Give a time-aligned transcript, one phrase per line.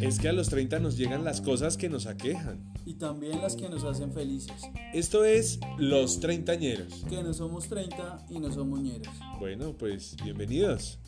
[0.00, 2.72] Es que a los 30 nos llegan las cosas que nos aquejan.
[2.84, 4.62] Y también las que nos hacen felices.
[4.92, 7.04] Esto es Los Treintañeros.
[7.08, 9.08] Que no somos 30 y no somos ñeros.
[9.38, 10.98] Bueno, pues bienvenidos.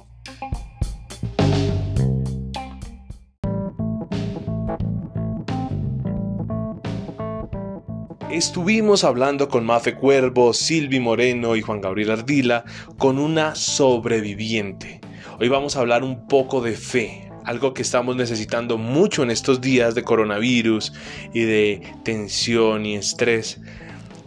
[8.31, 12.65] Estuvimos hablando con Mafe Cuervo, Silvi Moreno y Juan Gabriel Ardila
[12.99, 15.04] con una sobreviviente.
[15.41, 19.61] Hoy vamos a hablar un poco de fe, algo que estamos necesitando mucho en estos
[19.61, 20.93] días de coronavirus
[21.33, 23.61] y de tensión y estrés.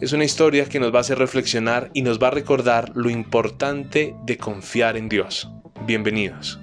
[0.01, 3.09] Es una historia que nos va a hacer reflexionar y nos va a recordar lo
[3.09, 5.49] importante de confiar en Dios.
[5.85, 6.59] Bienvenidos.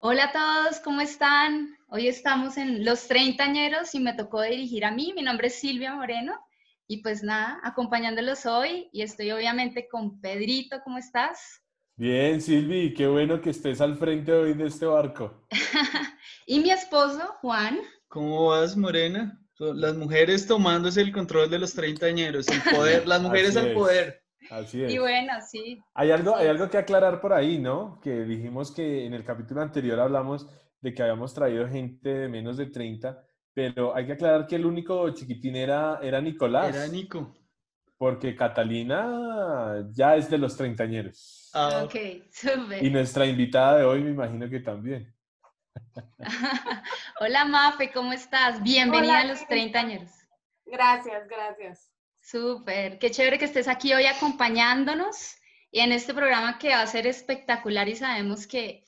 [0.00, 1.76] Hola a todos, ¿cómo están?
[1.90, 5.12] Hoy estamos en Los Treintañeros y me tocó dirigir a mí.
[5.14, 6.40] Mi nombre es Silvia Moreno
[6.92, 11.62] y pues nada, acompañándolos hoy y estoy obviamente con Pedrito, ¿cómo estás?
[11.96, 15.46] Bien, Silvi, qué bueno que estés al frente hoy de este barco.
[16.46, 17.78] y mi esposo, Juan.
[18.08, 19.40] ¿Cómo vas, Morena?
[19.58, 24.22] Las mujeres tomándose el control de los treintañeros, el poder, las mujeres al poder.
[24.50, 24.92] Así es.
[24.92, 25.80] Y bueno, sí.
[25.94, 28.00] Hay algo, hay algo que aclarar por ahí, ¿no?
[28.02, 30.46] Que dijimos que en el capítulo anterior hablamos
[30.82, 33.24] de que habíamos traído gente de menos de 30,
[33.54, 36.74] pero hay que aclarar que el único chiquitín era, era Nicolás.
[36.74, 37.34] Era Nico.
[37.98, 41.50] Porque Catalina ya es de los treintañeros.
[41.54, 41.94] Ah, ok,
[42.80, 45.14] Y nuestra invitada de hoy me imagino que también.
[47.20, 48.62] Hola Mafe, ¿cómo estás?
[48.62, 50.10] Bienvenida a los treintañeros.
[50.66, 51.92] Gracias, gracias.
[52.20, 55.36] Súper, qué chévere que estés aquí hoy acompañándonos
[55.70, 58.84] y en este programa que va a ser espectacular y sabemos que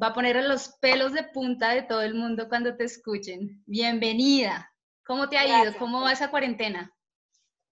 [0.00, 3.62] va a poner los pelos de punta de todo el mundo cuando te escuchen.
[3.66, 4.72] Bienvenida.
[5.04, 5.76] ¿Cómo te ha ido?
[5.78, 6.92] ¿Cómo va esa cuarentena?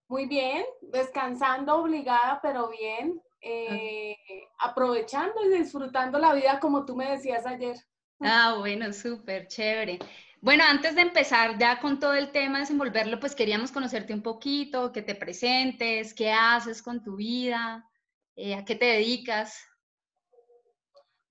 [0.09, 3.21] Muy bien, descansando, obligada, pero bien.
[3.43, 4.17] Eh,
[4.59, 7.77] aprovechando y disfrutando la vida como tú me decías ayer.
[8.21, 9.99] Ah, bueno, súper, chévere.
[10.43, 14.93] Bueno, antes de empezar ya con todo el tema, desenvolverlo, pues queríamos conocerte un poquito,
[14.93, 17.89] que te presentes, qué haces con tu vida,
[18.37, 19.65] eh, a qué te dedicas.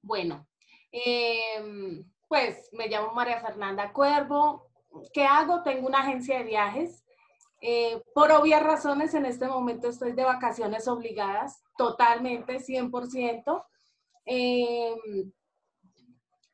[0.01, 0.48] Bueno,
[0.91, 4.69] Em, pues me llamo María Fernanda Cuervo.
[5.13, 5.63] ¿Qué hago?
[5.63, 7.03] Tengo una agencia de viajes.
[7.61, 13.65] Eh, por obvias razones, en este momento estoy de vacaciones obligadas, totalmente, 100%.
[14.25, 15.31] Em,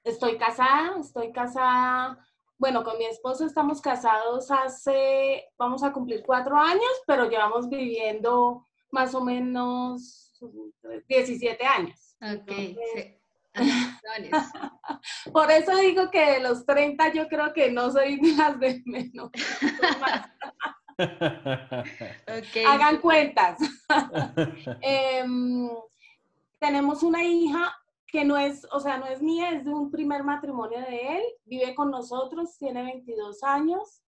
[0.03, 2.25] estoy casada, estoy casada,
[2.57, 8.65] bueno, con mi esposo estamos casados hace, vamos a cumplir cuatro años, pero llevamos viviendo
[8.91, 10.33] más o menos
[11.07, 12.15] 17 años.
[12.21, 12.51] Ok,
[15.33, 18.81] Por eso digo que de los 30 yo creo que no soy de las de
[18.85, 19.31] menos.
[22.67, 23.59] Hagan cuentas.
[24.81, 25.69] Em,
[26.59, 27.75] tenemos una hija
[28.07, 31.23] que no es, o sea, no es mía, es de un primer matrimonio de él.
[31.45, 34.01] Vive con nosotros, tiene 22 años.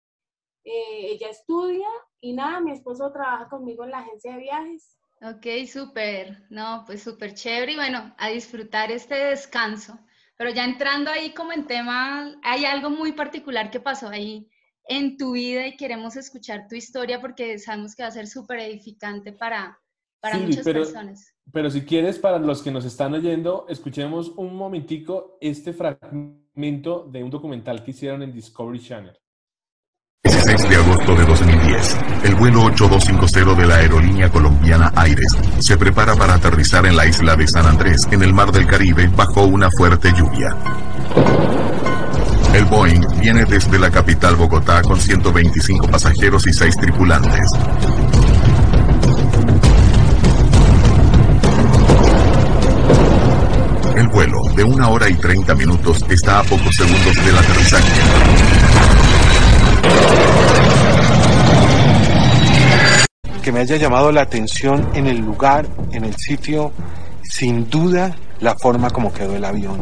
[0.63, 1.87] Eh, ella estudia
[2.19, 4.96] y nada, mi esposo trabaja conmigo en la agencia de viajes.
[5.21, 9.99] Ok, súper, no, pues súper chévere y bueno, a disfrutar este descanso.
[10.37, 14.47] Pero ya entrando ahí como en tema, hay algo muy particular que pasó ahí
[14.87, 18.59] en tu vida y queremos escuchar tu historia porque sabemos que va a ser súper
[18.59, 19.79] edificante para,
[20.19, 21.33] para muchas personas.
[21.51, 27.23] Pero si quieres, para los que nos están oyendo, escuchemos un momentico este fragmento de
[27.23, 29.17] un documental que hicieron en Discovery Channel.
[30.43, 36.15] 16 de agosto de 2010, el vuelo 8250 de la aerolínea colombiana Aires se prepara
[36.15, 39.67] para aterrizar en la isla de San Andrés, en el mar del Caribe, bajo una
[39.71, 40.55] fuerte lluvia.
[42.53, 47.49] El Boeing viene desde la capital Bogotá con 125 pasajeros y 6 tripulantes.
[53.95, 59.16] El vuelo, de una hora y 30 minutos, está a pocos segundos del aterrizaje.
[63.41, 66.71] Que me haya llamado la atención en el lugar, en el sitio,
[67.23, 69.77] sin duda la forma como quedó el avión.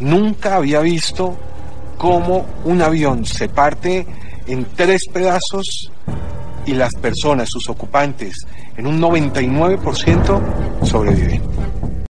[0.00, 1.36] Nunca había visto
[1.96, 4.06] cómo un avión se parte
[4.46, 5.90] en tres pedazos
[6.66, 8.34] y las personas, sus ocupantes,
[8.76, 10.40] en un 99%
[10.82, 11.42] sobreviven.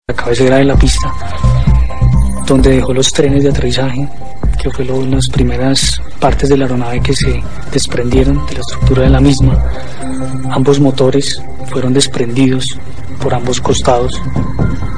[0.08, 1.12] La cabecera de la pista,
[2.48, 4.08] donde dejó los trenes de aterrizaje,
[4.66, 7.40] que fue las primeras partes de la aeronave que se
[7.72, 9.64] desprendieron de la estructura de la misma.
[10.50, 12.76] Ambos motores fueron desprendidos
[13.22, 14.20] por ambos costados.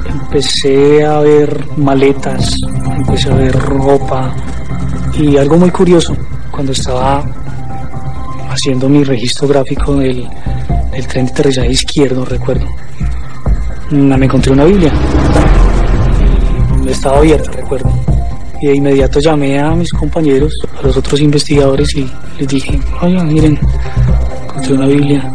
[0.08, 2.56] Empecé a ver maletas,
[2.96, 4.34] empecé a ver ropa
[5.18, 6.16] y algo muy curioso,
[6.50, 7.22] cuando estaba
[8.48, 10.26] haciendo mi registro gráfico del,
[10.92, 12.66] del tren de aterrizaje izquierdo, recuerdo,
[13.90, 14.92] me encontré una Biblia.
[16.86, 18.17] Estaba abierta, recuerdo.
[18.60, 23.22] Y de inmediato llamé a mis compañeros, a los otros investigadores y les dije, oye,
[23.22, 23.58] miren,
[24.48, 25.32] encontré una Biblia.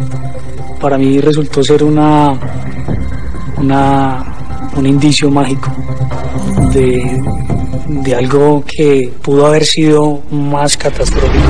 [0.82, 2.38] Para mí resultó ser una,
[3.58, 5.72] una, un indicio mágico
[6.74, 7.22] de,
[7.88, 11.46] de algo que pudo haber sido más catastrófico.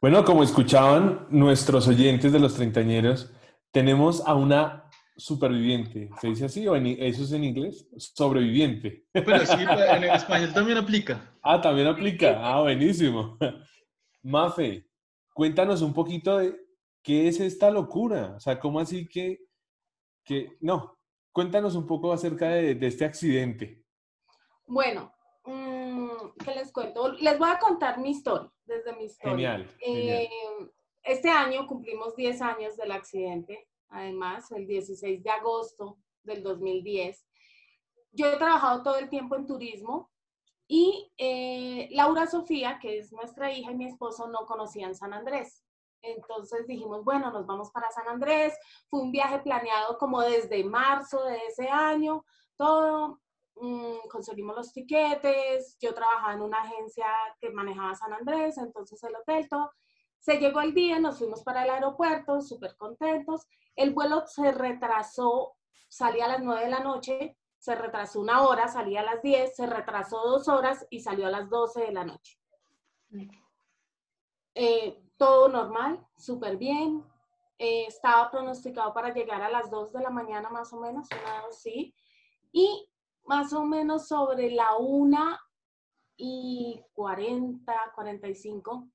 [0.00, 3.30] Bueno, como escuchaban nuestros oyentes de los treintañeros,
[3.72, 4.83] tenemos a una
[5.16, 6.10] superviviente.
[6.20, 7.86] ¿Se dice así o eso es en inglés?
[7.96, 9.06] Sobreviviente.
[9.12, 11.34] Pero sí, en español también aplica.
[11.42, 12.38] Ah, también aplica.
[12.40, 13.38] Ah, buenísimo.
[14.22, 14.88] Mafe,
[15.32, 16.56] cuéntanos un poquito de
[17.02, 18.34] qué es esta locura.
[18.36, 19.40] O sea, ¿cómo así que,
[20.24, 20.98] que no?
[21.32, 23.82] Cuéntanos un poco acerca de, este accidente.
[24.66, 25.12] Bueno,
[25.44, 26.08] mm,
[26.44, 27.12] ¿qué les cuento?
[27.12, 29.32] Les voy a contar mi historia, desde mi historia.
[29.32, 29.76] Genial.
[29.84, 30.28] Eh,
[31.02, 37.24] este año cumplimos 10 años del accidente además, el 16 de agosto del 2010.
[38.12, 40.10] Yo he trabajado todo el tiempo en turismo
[40.66, 45.64] y eh, Laura Sofía, que es nuestra hija y mi esposo, no conocían San Andrés.
[46.02, 48.54] Entonces dijimos, bueno, nos vamos para San Andrés.
[48.88, 52.24] Fue un viaje planeado como desde marzo de ese año,
[52.56, 53.20] todo.
[53.56, 57.06] Mm, conseguimos los tiquetes, yo trabajaba en una agencia
[57.40, 59.70] que manejaba San Andrés, entonces el hotel, todo.
[60.18, 63.46] Se llegó el día, nos fuimos para el aeropuerto, súper contentos.
[63.76, 65.56] El vuelo se retrasó,
[65.88, 69.56] salía a las 9 de la noche, se retrasó una hora, salía a las 10,
[69.56, 72.38] se retrasó dos horas y salió a las 12 de la noche.
[74.54, 77.04] Eh, todo normal, súper bien.
[77.58, 81.08] Eh, estaba pronosticado para llegar a las 2 de la mañana más o menos,
[81.50, 81.94] sí.
[82.52, 82.88] Y
[83.24, 85.38] más o menos sobre la 1
[86.16, 88.88] y 40, 45,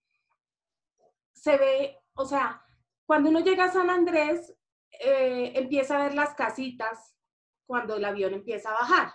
[1.34, 2.64] se ve, o sea,
[3.06, 4.56] cuando uno llega a San Andrés,
[4.92, 7.16] eh, empieza a ver las casitas
[7.66, 9.14] cuando el avión empieza a bajar.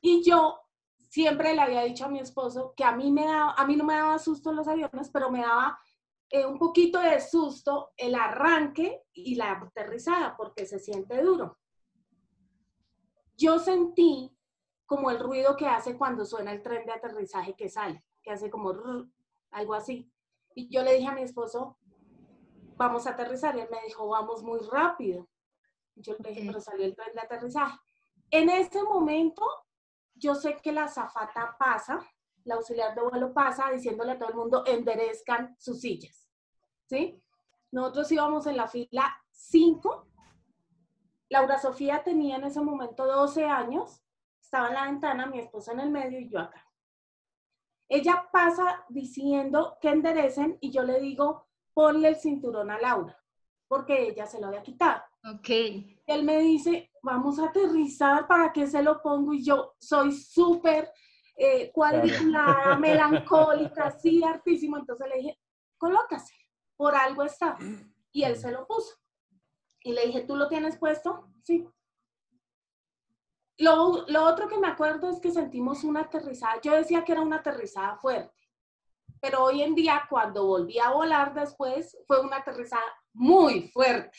[0.00, 0.60] Y yo
[1.08, 3.84] siempre le había dicho a mi esposo que a mí, me daba, a mí no
[3.84, 5.78] me daba susto los aviones, pero me daba
[6.30, 11.58] eh, un poquito de susto el arranque y la aterrizada, porque se siente duro.
[13.36, 14.36] Yo sentí
[14.84, 18.50] como el ruido que hace cuando suena el tren de aterrizaje que sale, que hace
[18.50, 18.74] como
[19.50, 20.12] algo así.
[20.54, 21.77] Y yo le dije a mi esposo,
[22.78, 23.56] vamos a aterrizar.
[23.56, 25.28] Y él me dijo, vamos muy rápido.
[25.96, 27.76] Yo le dije, pero salió el tren de aterrizaje.
[28.30, 29.44] En ese momento,
[30.14, 32.00] yo sé que la zafata pasa,
[32.44, 36.28] la auxiliar de vuelo pasa diciéndole a todo el mundo, enderezcan sus sillas.
[36.86, 37.20] ¿Sí?
[37.72, 40.06] Nosotros íbamos en la fila 5.
[41.30, 44.02] Laura Sofía tenía en ese momento 12 años,
[44.40, 46.64] estaba en la ventana, mi esposa en el medio y yo acá.
[47.88, 51.47] Ella pasa diciendo que enderecen y yo le digo,
[51.78, 53.16] ponle el cinturón a Laura,
[53.68, 55.00] porque ella se lo había quitado.
[55.32, 55.48] Ok.
[56.06, 59.32] Él me dice, vamos a aterrizar, ¿para qué se lo pongo?
[59.32, 60.90] Y yo soy súper
[61.36, 64.76] eh, cuadriculada, melancólica, así, hartísimo.
[64.76, 65.38] Entonces le dije,
[65.76, 66.34] colócase,
[66.76, 67.56] por algo está.
[68.10, 68.96] Y él se lo puso.
[69.84, 71.28] Y le dije, ¿tú lo tienes puesto?
[71.44, 71.64] Sí.
[73.58, 76.60] Lo, otro que me acuerdo es que sentimos una aterrizada.
[76.60, 78.34] Yo decía que era una aterrizada fuerte,
[79.20, 82.82] pero hoy en día cuando volví a volar después fue una aterrizada
[83.12, 84.18] muy fuerte.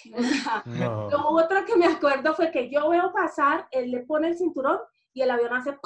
[0.66, 4.80] Lo otro que me acuerdo fue que yo veo pasar, él le pone el cinturón
[5.14, 5.78] y el avión hace...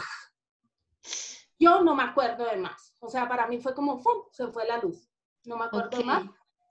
[1.60, 2.96] Yo no me acuerdo de más.
[3.00, 4.24] O sea, para mí fue como, ¡fum!
[4.32, 5.10] Se fue la luz.
[5.46, 6.24] No me acuerdo más.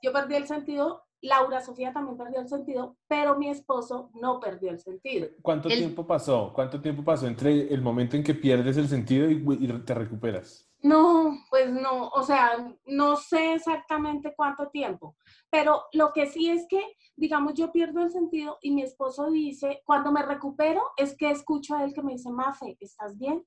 [0.03, 4.71] Yo perdí el sentido Laura Sofía también perdió el sentido, pero mi esposo no perdió
[4.71, 5.29] el sentido.
[5.41, 6.53] ¿Cuánto tiempo pasó?
[6.53, 10.69] ¿Cuánto tiempo pasó entre el momento en que pierdes el sentido y, te recuperas?
[10.83, 15.17] No, pues no, o sea, no sé exactamente cuánto tiempo,
[15.49, 16.83] pero lo que sí es que,
[17.15, 21.77] digamos, yo pierdo el sentido y mi esposo dice, cuando me recupero, es que escucho
[21.77, 23.47] a él que me dice, Mafe, ¿estás bien?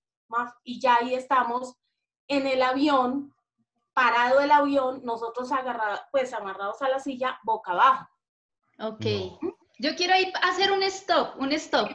[0.63, 1.75] y ya ahí estamos
[2.27, 3.35] en el avión
[3.95, 8.09] parado el avión, nosotros agarrados, pues amarrados a la silla, boca abajo.
[8.79, 9.05] Ok.
[9.77, 11.89] Yo quiero ir a hacer un stop, un stop,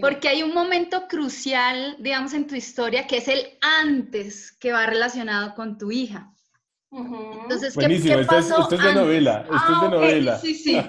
[0.00, 4.86] porque hay un momento crucial, digamos, en tu historia, que es el antes que va
[4.86, 6.30] relacionado con tu hija.
[6.90, 10.38] Entonces, ¿qué, ¿qué pasó esto, es, de novela, esto es de ah, novela.
[10.38, 10.80] Sí, sí.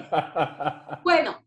[1.02, 1.42] bueno,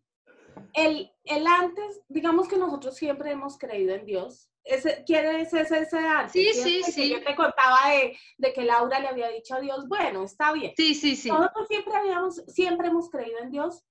[0.74, 5.98] el, el antes, digamos que nosotros siempre hemos creído en Dios, ese, quiere ese, ese
[6.00, 6.31] arte.
[6.34, 7.10] Sí, sí, sí.
[7.10, 10.74] Yo te contaba de, de, que Laura le había dicho a Dios, bueno, está bien.
[10.75, 11.29] Sí, sí, sí.
[11.29, 13.84] Nosotros siempre, habíamos, siempre hemos creído en Dios,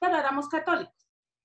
[0.00, 0.94] pero éramos católicos.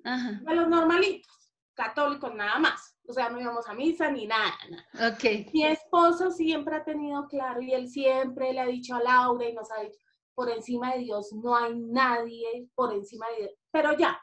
[0.04, 0.40] Ajá.
[0.42, 2.98] De los normalitos, católicos nada más.
[3.08, 5.14] O sea, no íbamos a misa ni nada, nada.
[5.14, 5.54] Ok.
[5.54, 9.54] Mi esposo siempre ha tenido claro y él siempre le ha dicho a Laura y
[9.54, 10.00] nos ha dicho,
[10.34, 13.52] por encima de Dios no hay nadie por encima de Dios.
[13.72, 14.20] Pero ya,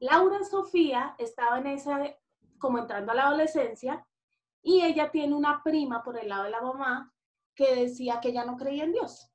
[0.00, 2.00] Laura Sofía estaba en esa,
[2.58, 4.04] como entrando a la adolescencia,
[4.62, 7.12] y ella tiene una prima por el lado de la mamá
[7.54, 9.32] que decía que ella no creía en Dios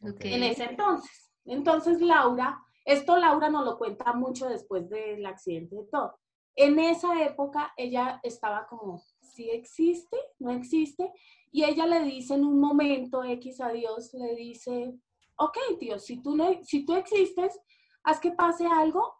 [0.00, 1.30] en ese entonces.
[1.44, 6.18] Entonces Laura, esto Laura nos lo cuenta mucho después del accidente de todo.
[6.54, 11.12] En esa época ella estaba como, si existe, no existe,
[11.50, 14.94] y ella le dice en un momento X a Dios, le dice,
[15.36, 17.60] ok Dios, si tú, no, si tú existes,
[18.04, 19.14] haz que pase algo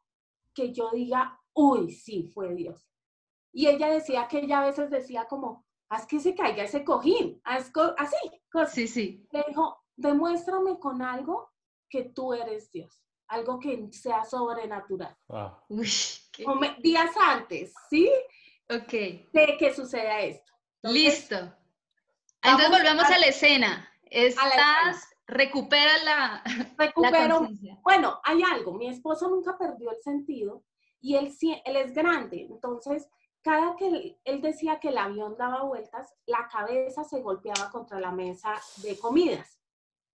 [0.54, 2.88] que yo diga, uy, sí, fue Dios.
[3.52, 7.40] Y ella decía que ella a veces decía como, haz que se caiga ese cojín,
[7.44, 8.16] haz así.
[8.72, 9.26] Sí, sí.
[9.32, 11.50] Le dijo, demuéstrame con algo
[11.88, 15.16] que tú eres Dios, algo que sea sobrenatural.
[15.28, 15.62] Ah.
[15.68, 15.90] Uy,
[16.78, 18.10] Días antes, ¿sí?
[18.68, 18.92] Ok.
[19.32, 20.52] De que suceda esto.
[20.82, 21.36] Listo.
[22.42, 23.88] Entonces volvemos a, la escena.
[24.04, 26.42] Estás, recupera la,
[26.76, 27.48] Recupero.
[27.82, 28.72] bueno, hay algo.
[28.74, 30.62] Mi esposo nunca perdió el sentido
[31.00, 31.32] y él,
[31.64, 32.46] él es grande.
[32.48, 33.08] Entonces,
[33.42, 38.10] cada que él, decía que el avión daba vueltas, la cabeza se golpeaba contra la
[38.10, 39.60] mesa de comidas.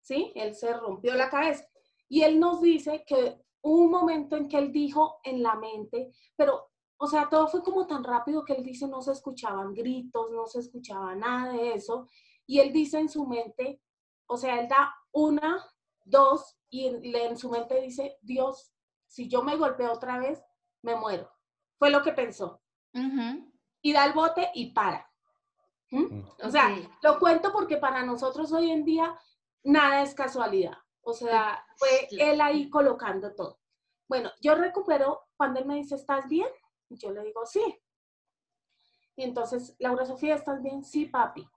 [0.02, 0.32] ¿Sí?
[0.34, 1.64] Él se rompió la cabeza.
[2.10, 6.12] Y él nos dice que hubo un momento en que él dijo en la mente,
[6.36, 10.30] pero, o sea, todo fue como tan rápido que él dice no se escuchaban gritos,
[10.32, 12.08] no se escuchaba nada de eso.
[12.46, 13.80] Y él dice en su mente,
[14.26, 15.64] o sea, él da una,
[16.04, 18.72] dos, y en, su mente dice, Dios,
[19.06, 20.42] si yo me golpeo otra vez,
[20.82, 21.30] me muero.
[21.78, 22.60] Fue lo que pensó.
[23.82, 25.08] Y da el bote y para.
[25.90, 26.16] ¿Mm?
[26.16, 26.28] Mm.
[26.42, 29.16] O sea, lo cuento porque para nosotros hoy en día
[29.62, 30.76] nada es casualidad.
[31.02, 33.58] O sea, fue él ahí colocando todo.
[34.08, 36.48] Bueno, yo recupero cuando él me dice, ¿estás bien?
[36.88, 37.62] Yo le digo, sí.
[39.16, 40.84] Y entonces, Laura Sofía, ¿estás bien?
[40.84, 41.48] Sí, papi.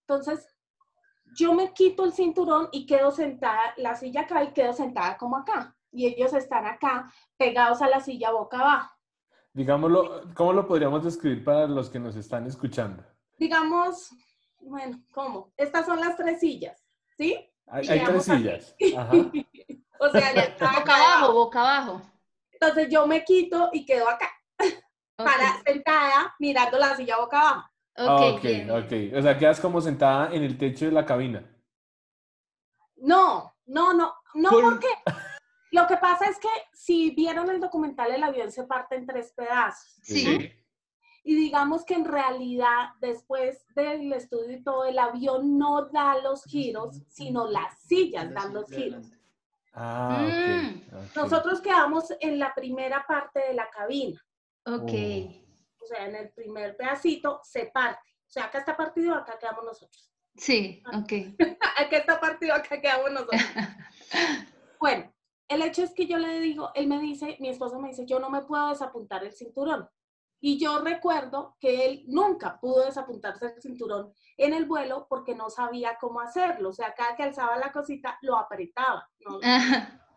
[0.00, 0.46] Entonces,
[1.36, 5.36] yo me quito el cinturón y quedo sentada, la silla acá y quedo sentada como
[5.36, 5.76] acá.
[5.90, 8.94] Y ellos están acá, pegados a la silla boca abajo.
[9.52, 13.04] Digámoslo, ¿cómo lo podríamos describir para los que nos están escuchando?
[13.38, 14.10] Digamos,
[14.60, 15.52] bueno, ¿cómo?
[15.56, 16.84] Estas son las tres sillas,
[17.16, 17.38] ¿sí?
[17.66, 18.76] Hay, tres sillas.
[20.00, 22.02] o sea, boca abajo, boca abajo.
[22.52, 24.30] Entonces yo me quito y quedo acá,
[25.16, 27.68] para sentada mirando la silla boca abajo.
[27.96, 31.48] Ok, ok, O sea, quedas como sentada en el techo de la cabina.
[32.96, 34.88] No, no, no, no, porque
[35.70, 39.32] lo que pasa es que si vieron el documental, el avión se parte en tres
[39.32, 39.98] pedazos.
[40.02, 40.52] Sí.
[41.26, 46.44] Y digamos que en realidad, después del estudio y todo, el avión no da los
[46.44, 49.10] giros, sino las sillas dan los giros.
[49.72, 51.16] Ah, mm.
[51.16, 54.20] Nosotros quedamos en la primera parte de la cabina.
[54.66, 54.92] Ok.
[55.80, 58.10] O sea, en el primer pedacito se parte.
[58.26, 60.12] O sea, acá está partido, acá quedamos nosotros.
[60.36, 61.12] Sí, ok.
[61.78, 63.40] acá está partido, acá quedamos nosotros.
[64.78, 65.12] bueno,
[65.48, 68.18] el hecho es que yo le digo, él me dice, mi esposo me dice, yo
[68.18, 69.88] no me puedo desapuntar el cinturón.
[70.46, 75.48] Y yo recuerdo que él nunca pudo desapuntarse el cinturón en el vuelo porque no
[75.48, 76.68] sabía cómo hacerlo.
[76.68, 79.08] O sea, cada que alzaba la cosita, lo apretaba.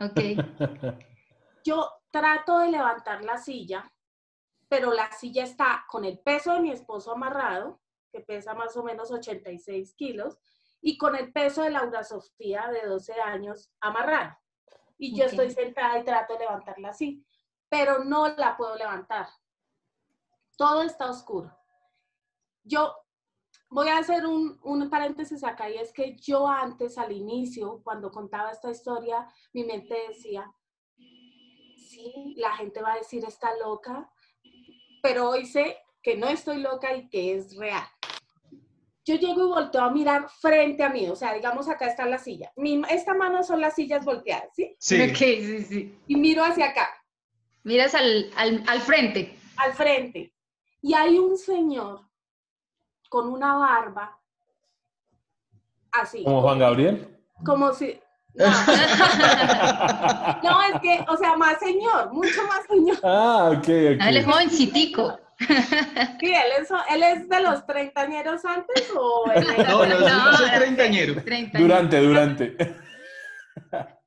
[0.01, 0.19] ok.
[1.63, 3.89] Yo trato de levantar la silla,
[4.67, 7.79] pero la silla está con el peso de mi esposo amarrado,
[8.11, 10.37] que pesa más o menos 86 kilos,
[10.81, 14.35] y con el peso de Laura Sofía, de 12 años, amarrado
[14.97, 17.23] y yo estoy sentada y trato de levantarla así,
[17.69, 19.27] pero no la puedo levantar.
[20.57, 21.55] Todo está oscuro.
[22.63, 22.93] Yo
[23.69, 28.11] voy a hacer un, un, paréntesis acá y es que yo antes, al inicio, cuando
[28.11, 30.51] contaba esta historia, mi mente decía,
[30.97, 34.11] sí, la gente va a decir está loca,
[35.01, 37.87] pero hoy sé que no estoy loca y que es real
[39.07, 42.17] yo llego y volteo a mirar frente a mí, o sea, digamos acá está la
[42.17, 42.51] silla.
[42.57, 44.75] Mi, esta mano son las sillas volteadas, ¿sí?
[44.79, 45.15] Sí.
[45.15, 45.99] sí, sí.
[46.07, 46.89] Y miro hacia acá.
[47.63, 49.33] Miras al, al, frente.
[49.55, 50.33] Al frente.
[50.81, 52.01] Y hay un señor
[53.09, 54.19] con una barba
[55.91, 56.23] así.
[56.23, 57.17] ¿Como Juan Gabriel?
[57.45, 57.99] Como si...
[58.37, 58.45] No.
[60.43, 62.97] no, es que, o sea, más señor, mucho más señor.
[63.03, 63.67] Ah, ok, ok.
[63.67, 65.19] Él es jovencitico.
[66.19, 71.13] Sí, él es, él es de los treintañeros antes o No, no, no, es treintañero.
[71.53, 72.57] Durante, durante.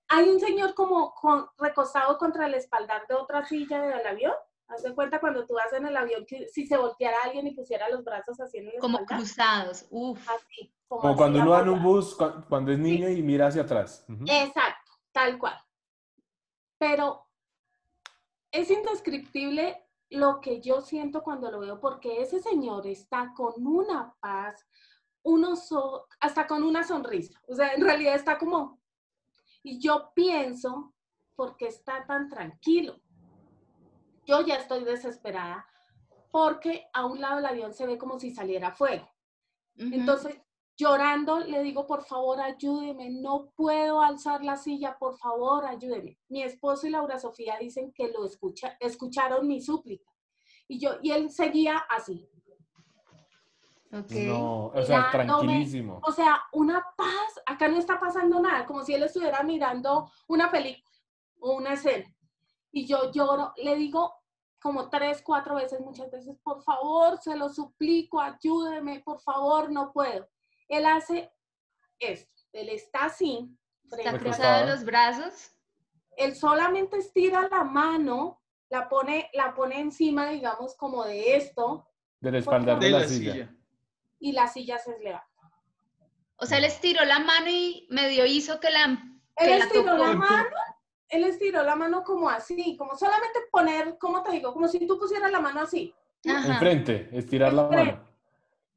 [0.08, 1.14] Hay un señor como
[1.56, 4.34] recostado contra el espaldar de otra silla del avión.
[4.70, 7.54] Haz de cuenta cuando tú vas en el avión que si se volteara alguien y
[7.54, 10.28] pusiera los brazos así en el Como cruzados, uff.
[10.28, 10.72] Así.
[10.86, 12.16] Como, cuando uno va en un bus,
[12.48, 14.04] cuando es niño y mira hacia atrás.
[14.26, 15.56] Exacto, tal cual.
[16.78, 17.26] Pero
[18.52, 24.14] es indescriptible lo que yo siento cuando lo veo, porque ese señor está con una
[24.20, 24.66] paz,
[25.22, 25.68] unos
[26.20, 27.40] hasta con una sonrisa.
[27.48, 28.80] O sea, en realidad está como,
[29.62, 30.94] y yo pienso,
[31.36, 33.00] porque está tan tranquilo.
[34.26, 35.66] Yo ya estoy desesperada
[36.30, 39.08] porque a un lado del avión se ve como si saliera fuego.
[39.76, 40.38] Entonces,
[40.76, 46.18] llorando, le digo, por favor, ayúdeme, no puedo alzar la silla, por favor, ayúdeme.
[46.28, 50.10] Mi esposo y Laura Sofía dicen que lo escucha, escucharon mi súplica.
[50.68, 52.28] Y yo, y él seguía así.
[53.90, 56.00] No, o sea, tranquilísimo.
[56.04, 60.50] o sea, una paz, acá no está pasando nada, como si él estuviera mirando una
[60.50, 60.96] película
[61.40, 62.06] o una escena.
[62.72, 64.14] Y yo lloro, le digo
[64.60, 69.92] como tres, cuatro veces, muchas veces, por favor, se lo suplico, ayúdeme, por favor, no
[69.92, 70.28] puedo.
[70.68, 71.32] Él hace
[71.98, 73.48] esto, él está así.
[73.90, 75.52] Está cruzado los brazos.
[76.16, 81.88] Él solamente estira la mano, la pone, la pone encima, digamos, como de esto.
[82.20, 83.50] Del espaldar de, la, silla
[84.20, 85.26] y la silla se levanta.
[86.36, 88.84] O sea, él estiró la mano y medio hizo que la...
[89.36, 90.48] él estiró la, mano,
[91.10, 94.52] él estiró la mano como así, como solamente poner, ¿cómo te digo?
[94.52, 95.94] Como si tú pusieras la mano así.
[96.24, 98.08] Enfrente, estirar la mano.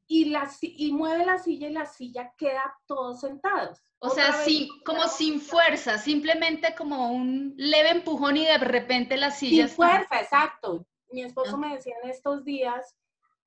[0.06, 3.80] Y, la, y mueve la silla y la silla queda todos sentados.
[4.00, 9.30] O sea, sí, como sin fuerza, simplemente como un leve empujón y de repente la
[9.30, 9.66] silla.
[9.66, 10.84] Sin fuerza, exacto.
[11.10, 11.58] Mi esposo ah.
[11.58, 12.94] me decía en estos días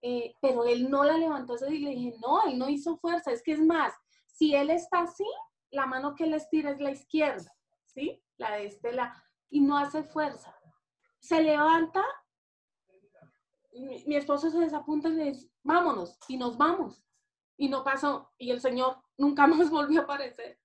[0.02, 3.42] eh, pero él no la levantó y le dije, no, él no hizo fuerza, es
[3.42, 3.94] que es más,
[4.28, 5.26] si él está así,
[5.72, 7.52] la mano que él estira es la izquierda,
[7.86, 8.22] ¿sí?
[8.38, 10.56] La de este, la, y no hace fuerza.
[11.20, 12.04] Se levanta,
[13.74, 17.04] mi, esposo se desapunta y le dice, vámonos, y nos vamos.
[17.58, 20.60] Y no pasó, y el Señor nunca más volvió a aparecer,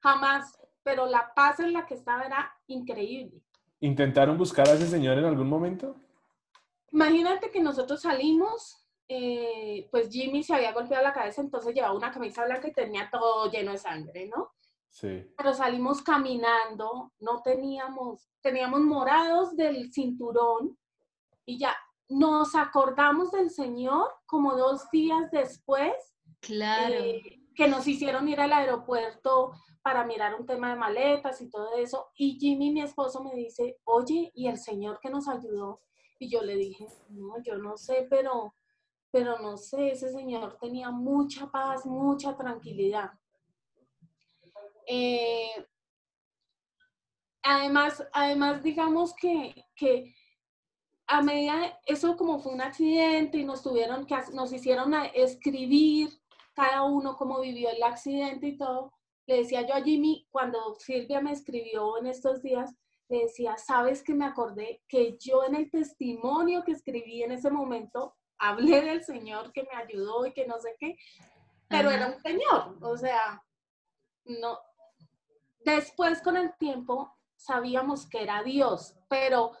[0.00, 3.42] jamás, pero la paz en la que estaba era increíble.
[3.80, 5.96] ¿Intentaron buscar a ese Señor en algún momento?
[6.92, 12.12] Imagínate que nosotros salimos, eh, pues Jimmy se había golpeado la cabeza, entonces llevaba una
[12.12, 14.53] camisa blanca y tenía todo lleno de sangre, ¿no?
[14.94, 15.26] Sí.
[15.36, 20.78] Pero salimos caminando, no teníamos, teníamos morados del cinturón
[21.44, 21.76] y ya
[22.08, 25.92] nos acordamos del Señor como dos días después.
[26.38, 26.94] Claro.
[26.94, 31.76] Eh, que nos hicieron ir al aeropuerto para mirar un tema de maletas y todo
[31.76, 32.12] eso.
[32.16, 35.80] Y Jimmy, mi esposo, me dice, oye, ¿y el Señor que nos ayudó?
[36.20, 38.54] Y yo le dije, no, yo no sé, pero,
[39.10, 43.10] pero no sé, ese señor tenía mucha paz, mucha tranquilidad.
[44.86, 45.66] Eh,
[47.42, 50.14] además, además, digamos que, que
[51.06, 56.10] a medida, eso como fue un accidente y nos tuvieron que, nos hicieron escribir
[56.54, 58.92] cada uno cómo vivió el accidente y todo,
[59.26, 62.74] le decía yo a Jimmy, cuando Silvia me escribió en estos días,
[63.08, 67.50] le decía, sabes que me acordé que yo en el testimonio que escribí en ese
[67.50, 70.96] momento, hablé del Señor que me ayudó y que no sé qué,
[71.68, 73.42] pero era un Señor, o sea,
[74.24, 74.58] no.
[75.64, 79.52] Después con el tiempo sabíamos que era Dios, pero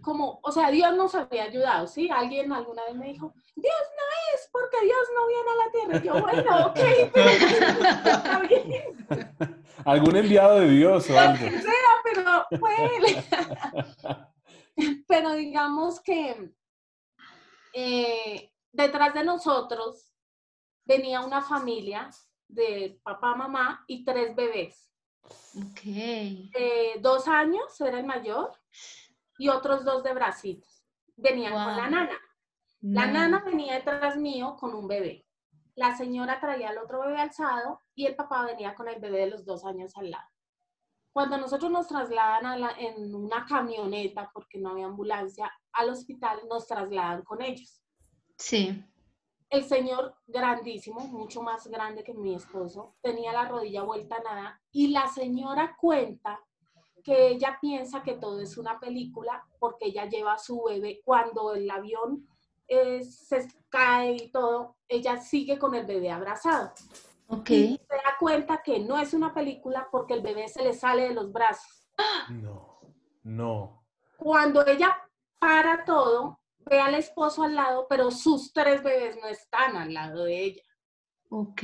[0.00, 2.10] como, o sea, Dios nos había ayudado, ¿sí?
[2.10, 6.02] Alguien alguna vez me dijo, Dios no es porque Dios no viene a la tierra.
[6.04, 6.80] yo, bueno, ok,
[7.12, 9.64] pero está bien.
[9.84, 11.46] Algún enviado de Dios o algo.
[12.04, 12.46] Pero
[15.08, 16.52] pero digamos que
[17.72, 20.12] eh, detrás de nosotros
[20.84, 22.10] venía una familia
[22.48, 24.92] de papá, mamá y tres bebés.
[25.56, 25.80] Ok.
[25.84, 28.52] Eh, dos años era el mayor
[29.38, 30.84] y otros dos de bracitos.
[31.16, 32.18] Venían con la nana.
[32.82, 35.26] La nana venía detrás mío con un bebé.
[35.74, 39.30] La señora traía al otro bebé alzado y el papá venía con el bebé de
[39.30, 40.28] los dos años al lado.
[41.12, 47.22] Cuando nosotros nos trasladan en una camioneta, porque no había ambulancia, al hospital, nos trasladan
[47.22, 47.82] con ellos.
[48.36, 48.84] Sí.
[49.48, 54.60] El señor, grandísimo, mucho más grande que mi esposo, tenía la rodilla vuelta a nada
[54.72, 56.40] y la señora cuenta
[57.04, 61.54] que ella piensa que todo es una película porque ella lleva a su bebé cuando
[61.54, 62.26] el avión
[62.66, 66.72] eh, se cae y todo, ella sigue con el bebé abrazado.
[67.28, 67.50] Ok.
[67.50, 71.08] Y se da cuenta que no es una película porque el bebé se le sale
[71.08, 71.88] de los brazos.
[72.30, 72.80] No,
[73.22, 73.84] no.
[74.16, 74.96] Cuando ella
[75.38, 80.24] para todo, ve al esposo al lado, pero sus tres bebés no están al lado
[80.24, 80.62] de ella.
[81.30, 81.62] Ok.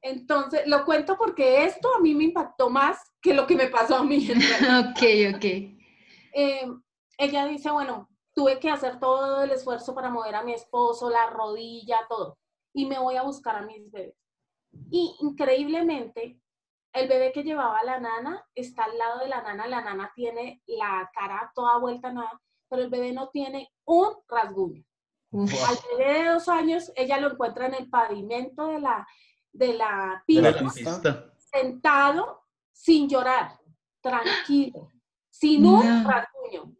[0.00, 3.96] Entonces, lo cuento porque esto a mí me impactó más que lo que me pasó
[3.96, 4.28] a mí.
[4.30, 5.44] ok, ok.
[5.44, 6.70] Eh,
[7.18, 11.26] ella dice, bueno, tuve que hacer todo el esfuerzo para mover a mi esposo, la
[11.30, 12.38] rodilla, todo.
[12.72, 14.14] Y me voy a buscar a mis bebés.
[14.90, 16.40] Y increíblemente,
[16.92, 19.66] el bebé que llevaba la nana está al lado de la nana.
[19.66, 24.08] La nana tiene la cara toda vuelta a nada, pero el bebé no tiene un
[24.28, 24.84] rasguño.
[25.32, 29.06] Al bebé de dos años, ella lo encuentra en el pavimento de la,
[29.52, 33.58] de la pista, sentado, sin llorar,
[34.00, 34.90] tranquilo,
[35.30, 36.74] sin un rasguño.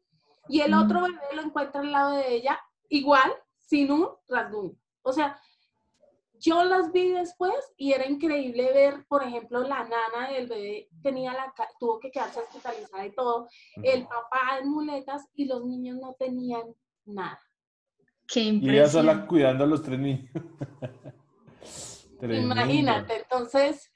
[0.48, 4.74] Y el otro bebé lo encuentra al lado de ella, igual, sin un rasguño.
[5.02, 5.38] O sea,
[6.40, 11.32] yo las vi después y era increíble ver, por ejemplo, la nana del bebé tenía
[11.32, 13.48] la, tuvo que quedarse hospitalizada y todo,
[13.82, 16.74] el papá en muletas y los niños no tenían
[17.04, 17.40] nada.
[18.26, 20.30] Qué Y ella sola cuidando a los tres niños.
[22.22, 23.90] Imagínate, entonces...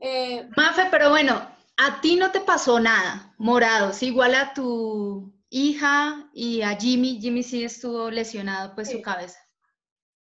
[0.00, 1.40] Eh, Mafe, pero bueno,
[1.76, 7.42] a ti no te pasó nada, morados, igual a tu hija y a Jimmy, Jimmy
[7.42, 9.38] sí estuvo lesionado pues su cabeza.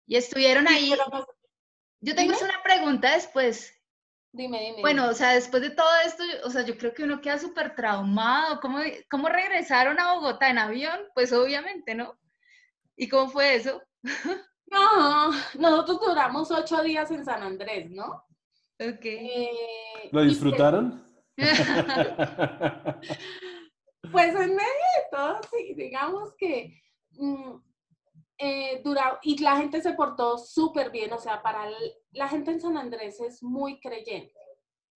[0.06, 0.94] Y estuvieron ahí.
[2.02, 3.74] Yo tengo una pregunta después.
[4.32, 4.82] Dime, dime.
[4.82, 7.76] Bueno, o sea, después de todo esto, o sea, yo creo que uno queda súper
[7.76, 8.60] traumado.
[8.60, 8.80] ¿Cómo,
[9.10, 11.00] ¿Cómo regresaron a Bogotá en avión?
[11.16, 12.18] Pues obviamente, ¿no?
[12.96, 13.82] ¿Y cómo fue eso?
[14.70, 18.26] No, nosotros duramos ocho días en San Andrés, ¿no?
[18.80, 19.06] Ok.
[19.06, 21.08] Eh, ¿Lo disfrutaron?
[24.12, 26.82] pues en medio de todo, sí, digamos que
[27.12, 27.56] mm,
[28.38, 28.84] eh,
[29.24, 31.68] y la gente se portó súper bien, o sea, para
[32.12, 34.34] la gente en San Andrés es muy creyente,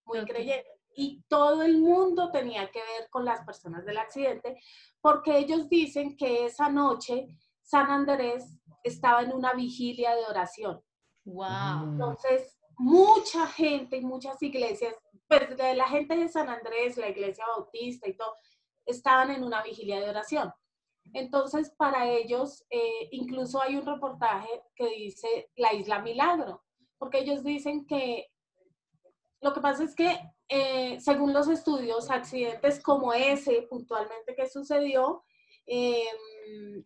[0.06, 0.70] muy creyente.
[0.94, 4.60] Y todo el mundo tenía que ver con las personas del accidente,
[5.00, 7.28] porque ellos dicen que esa noche
[7.62, 10.82] San Andrés estaba en una vigilia de oración.
[11.24, 11.92] Wow.
[11.92, 14.96] Entonces, mucha gente y muchas iglesias,
[15.28, 18.36] pues de la gente de San Andrés, la iglesia bautista y todo,
[18.86, 20.52] estaban en una vigilia de oración.
[21.14, 26.64] Entonces, para ellos, eh, incluso hay un reportaje que dice la isla Milagro,
[26.98, 28.32] porque ellos dicen que
[29.42, 35.24] lo que pasa es que, eh, según los estudios, accidentes como ese puntualmente que sucedió,
[35.66, 36.84] em,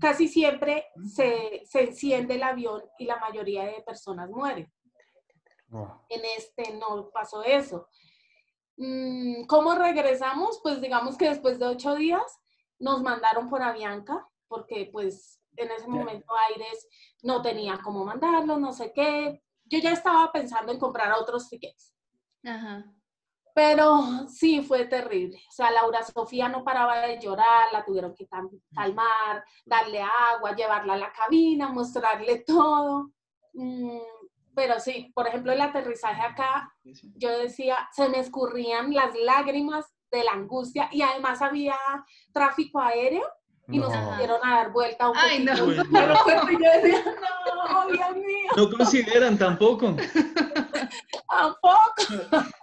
[0.00, 4.70] casi siempre se, enciende el avión y la mayoría de personas mueren.
[6.08, 7.88] En este no pasó eso.
[8.76, 10.60] Mm, ¿Cómo regresamos?
[10.62, 12.41] Pues digamos que después de ocho días
[12.82, 16.88] nos mandaron por Avianca, porque pues en ese momento Aires
[17.22, 19.42] no tenía cómo mandarlo, no sé qué.
[19.64, 21.94] Yo ya estaba pensando en comprar otros tickets.
[23.54, 25.38] Pero sí, fue terrible.
[25.48, 30.94] O sea, Laura Sofía no paraba de llorar, la tuvieron que calmar, darle agua, llevarla
[30.94, 33.12] a la cabina, mostrarle todo.
[33.52, 34.00] Mm,
[34.54, 40.24] pero sí, por ejemplo, el aterrizaje acá, yo decía, se me escurrían las lágrimas de
[40.24, 41.76] la angustia y además había
[42.32, 43.26] tráfico aéreo
[43.68, 45.52] y nos pudieron a dar vuelta un Ay, no.
[45.90, 48.50] Pero pues yo decía, no, Dios mío.
[48.56, 49.96] No consideran tampoco.
[51.28, 51.80] tampoco.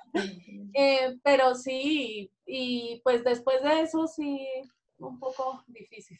[0.73, 4.47] Eh, pero sí, y pues después de eso sí,
[4.97, 6.17] un poco difícil.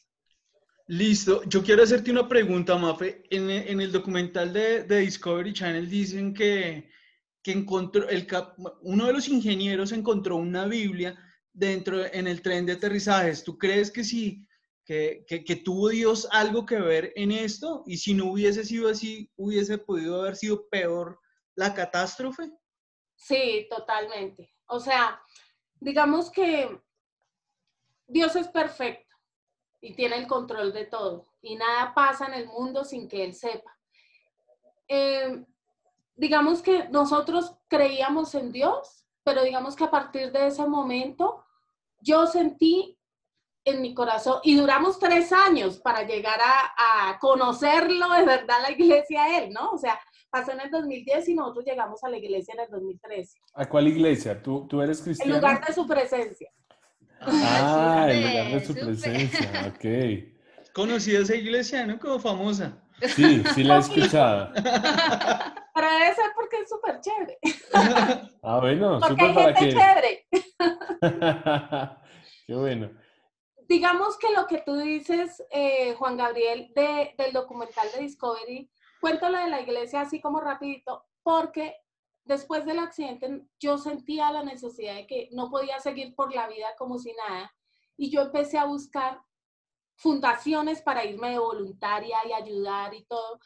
[0.88, 3.24] Listo, yo quiero hacerte una pregunta, Mafe.
[3.30, 6.90] En, en el documental de, de, Discovery Channel dicen que
[7.52, 8.28] encontró, el
[8.82, 11.18] uno de los ingenieros encontró una Biblia
[11.54, 13.44] dentro en el tren de aterrizajes.
[13.44, 14.46] ¿Tú crees que sí,
[14.86, 17.84] que, que, tuvo Dios algo que ver en esto?
[17.86, 21.20] Y si no hubiese sido así, hubiese podido haber sido peor
[21.56, 22.52] la catástrofe?
[23.16, 24.54] Sí, totalmente.
[24.68, 25.22] O sea,
[25.80, 26.80] digamos que
[28.08, 29.16] Dios es perfecto
[29.82, 33.34] y tiene el control de todo y nada pasa en el mundo sin que Él
[33.34, 33.78] sepa.
[34.88, 35.46] Eh,
[36.20, 41.46] digamos que nosotros creíamos en Dios, pero digamos que a partir de ese momento
[42.02, 42.98] yo sentí
[43.64, 49.38] en mi corazón, y duramos tres años para llegar a, conocerlo de verdad la iglesia
[49.38, 49.72] él, ¿no?
[49.72, 53.38] O sea, pasó en el 2010 y nosotros llegamos a la iglesia en el 2013.
[53.54, 54.42] ¿A cuál iglesia?
[54.42, 55.36] ¿Tú, tú eres cristiano?
[55.36, 56.50] El lugar de su presencia.
[57.22, 60.74] Ah, el lugar de su presencia, ok.
[60.74, 62.00] Conocida esa iglesia, ¿no?
[62.00, 62.78] Como famosa.
[63.16, 64.54] Sí, sí la he escuchado.
[65.80, 67.40] Pero debe ser porque es súper chévere.
[68.42, 70.28] Ah, bueno, porque hay gente chévere.
[72.48, 72.92] Qué bueno.
[73.68, 79.38] Digamos que lo que tú dices, eh, Juan Gabriel, de, del documental de Discovery, cuéntalo
[79.38, 81.76] de la iglesia así como rapidito, porque
[82.24, 86.76] después del accidente yo sentía la necesidad de que no podía seguir por la vida
[86.78, 87.54] como si nada,
[87.96, 89.22] y yo empecé a buscar
[89.96, 93.40] fundaciones para irme de voluntaria y ayudar y todo,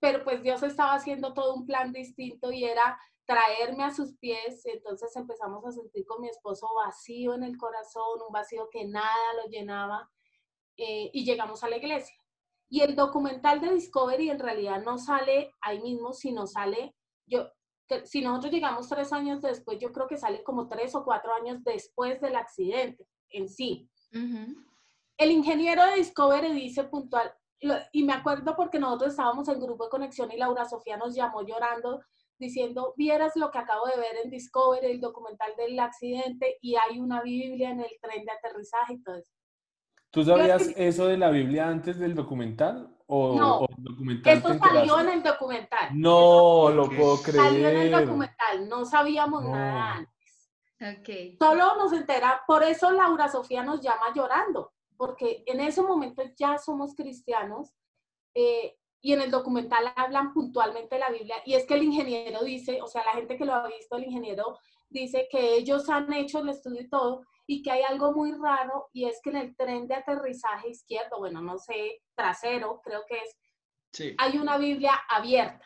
[0.00, 4.66] pero pues Dios estaba haciendo todo un plan distinto y era traerme a sus pies,
[4.66, 9.34] entonces empezamos a sentir con mi esposo vacío en el corazón, un vacío que nada
[9.40, 10.10] lo llenaba,
[10.76, 12.16] eh, y llegamos a la iglesia.
[12.68, 17.48] Y el documental de Discovery en realidad no sale ahí mismo, sino sale, yo,
[18.04, 21.62] si nosotros llegamos tres años después, yo creo que sale como tres o cuatro años
[21.62, 23.88] después del accidente en sí.
[24.12, 27.32] El ingeniero de Discovery dice puntual,
[27.92, 31.42] y me acuerdo porque nosotros estábamos en grupo de conexión y Laura Sofía nos llamó
[31.42, 32.00] llorando
[32.40, 36.98] diciendo, vieras lo que acabo de ver en Discovery, el documental del accidente, y hay
[36.98, 39.32] una Biblia en el tren de aterrizaje y todo eso.
[40.10, 42.96] ¿Tú sabías eso de la Biblia antes del documental?
[43.06, 45.88] ¿O, no, el documental eso salió en el documental.
[45.92, 47.44] No, lo puedo creer.
[47.44, 50.50] Salió en el documental, no sabíamos nada antes.
[51.00, 51.36] Okay.
[51.38, 56.58] Solo nos entera, por eso Laura Sofía nos llama llorando, porque en ese momento ya
[56.58, 57.72] somos cristianos
[58.34, 62.44] eh, y en el documental hablan puntualmente de la Biblia y es que el ingeniero
[62.44, 64.58] dice, o sea, la gente que lo ha visto, el ingeniero
[64.90, 68.90] dice que ellos han hecho el estudio y todo y que hay algo muy raro
[68.92, 73.22] y es que en el tren de aterrizaje izquierdo, bueno, no sé, trasero, creo que
[73.22, 75.64] es, hay una Biblia abierta.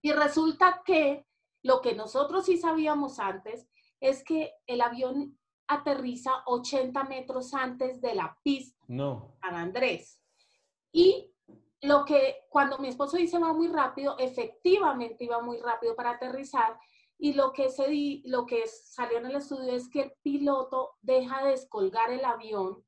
[0.00, 1.26] Y resulta que
[1.64, 3.66] lo que nosotros sí sabíamos antes
[3.98, 5.36] es que el avión
[5.74, 9.36] aterriza 80 metros antes de la pista no.
[9.40, 10.20] San Andrés.
[10.92, 11.32] Y
[11.80, 16.78] lo que cuando mi esposo dice va muy rápido, efectivamente iba muy rápido para aterrizar
[17.18, 20.96] y lo que, se di, lo que salió en el estudio es que el piloto
[21.00, 22.84] deja de descolgar el avión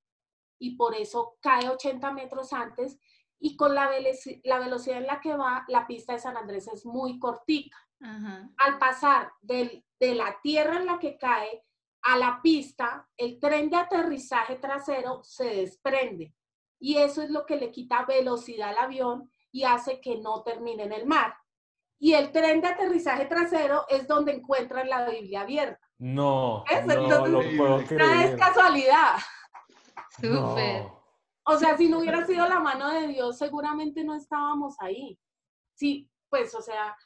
[0.58, 2.98] y por eso cae 80 metros antes
[3.38, 3.90] y con la,
[4.44, 7.76] la velocidad en la que va, la pista de San Andrés es muy cortica.
[8.58, 11.63] Al pasar de la tierra en la que cae
[12.04, 16.34] a la pista, el tren de aterrizaje trasero se desprende
[16.78, 20.84] y eso es lo que le quita velocidad al avión y hace que no termine
[20.84, 21.34] en el mar
[21.98, 25.80] y el tren de aterrizaje trasero es donde encuentran la Biblia abierta.
[25.98, 28.34] No, no lo puedo creer.
[28.34, 29.14] es casualidad.
[30.20, 30.86] Súper.
[31.46, 35.18] O sea, si no hubiera sido la mano de Dios, seguramente no estábamos ahí.
[35.74, 36.96] Sí, pues, o sea,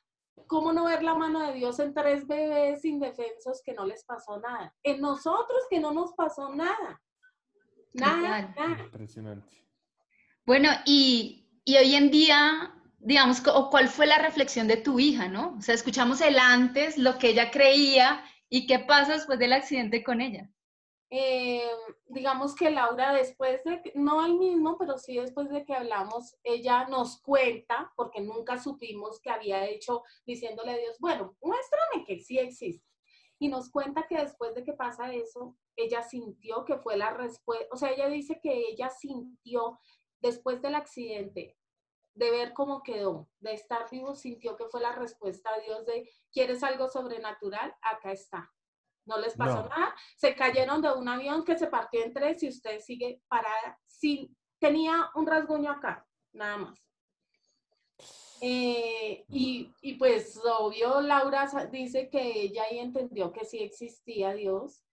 [0.46, 4.38] ¿cómo no ver la mano de Dios en tres bebés indefensos que no les pasó
[4.40, 4.74] nada?
[4.82, 7.00] En nosotros que no nos pasó nada.
[7.92, 8.84] Nada, nada.
[8.84, 9.64] Impresionante.
[10.44, 15.28] Bueno, y, y hoy en día digamos, o cuál fue la reflexión de tu hija,
[15.28, 15.56] ¿no?
[15.58, 20.02] O sea, escuchamos el antes, lo que ella creía y qué pasa después del accidente
[20.02, 20.50] con ella.
[21.10, 21.70] Eh,
[22.06, 26.86] digamos que Laura después de, no al mismo, pero sí después de que hablamos, ella
[26.86, 32.38] nos cuenta, porque nunca supimos que había hecho diciéndole a Dios, bueno, muéstrame que sí
[32.38, 32.86] existe.
[33.38, 37.66] Y nos cuenta que después de que pasa eso, ella sintió que fue la respuesta,
[37.72, 39.78] o sea, ella dice que ella sintió
[40.20, 41.56] después del accidente
[42.14, 46.10] de ver cómo quedó, de estar vivo, sintió que fue la respuesta a Dios de,
[46.32, 47.72] ¿quieres algo sobrenatural?
[47.80, 48.52] Acá está.
[49.08, 49.94] No les pasó nada.
[50.16, 53.78] Se cayeron de un avión que se partió en tres y usted sigue parada.
[53.86, 56.78] Sí, tenía un rasguño acá, nada más.
[58.40, 64.84] Eh, y, y, pues obvio, Laura dice que ella ahí entendió que sí existía Dios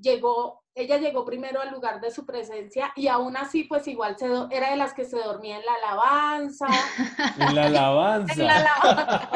[0.00, 4.26] llegó, ella llegó primero al lugar de su presencia y aún así pues igual se
[4.50, 6.66] era de las que se dormía en la alabanza.
[7.38, 8.32] En la alabanza.
[8.32, 9.30] en la alabanza.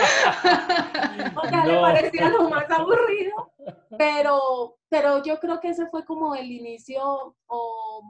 [1.42, 3.52] o sea, le parecía lo más aburrido,
[3.96, 8.02] pero, pero yo creo que ese fue como el inicio o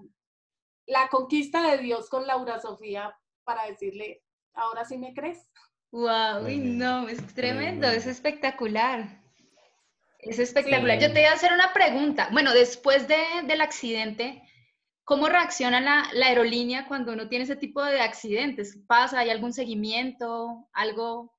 [0.86, 3.14] la conquista de Dios con Laura Sofía
[3.44, 4.22] para decirle,
[4.54, 5.50] ahora sí me crees.
[5.90, 9.22] Wow, no, es tremendo, es espectacular.
[10.28, 10.98] Es espectacular.
[10.98, 12.28] Yo te iba a hacer una pregunta.
[12.32, 14.42] Bueno, después de, del accidente,
[15.04, 18.78] ¿cómo reacciona la, la, aerolínea cuando uno tiene ese tipo de accidentes?
[18.86, 19.20] ¿Pasa?
[19.20, 20.68] ¿Hay algún seguimiento?
[20.74, 21.34] ¿Algo?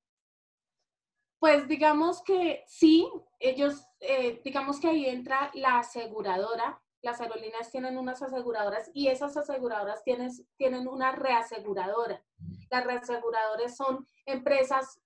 [1.38, 6.82] Pues digamos que sí, ellos, eh, digamos que ahí entra la aseguradora.
[7.00, 12.22] Las aerolíneas tienen unas aseguradoras y esas aseguradoras tienen, tienen una reaseguradora.
[12.70, 15.00] Las reaseguradoras son empresas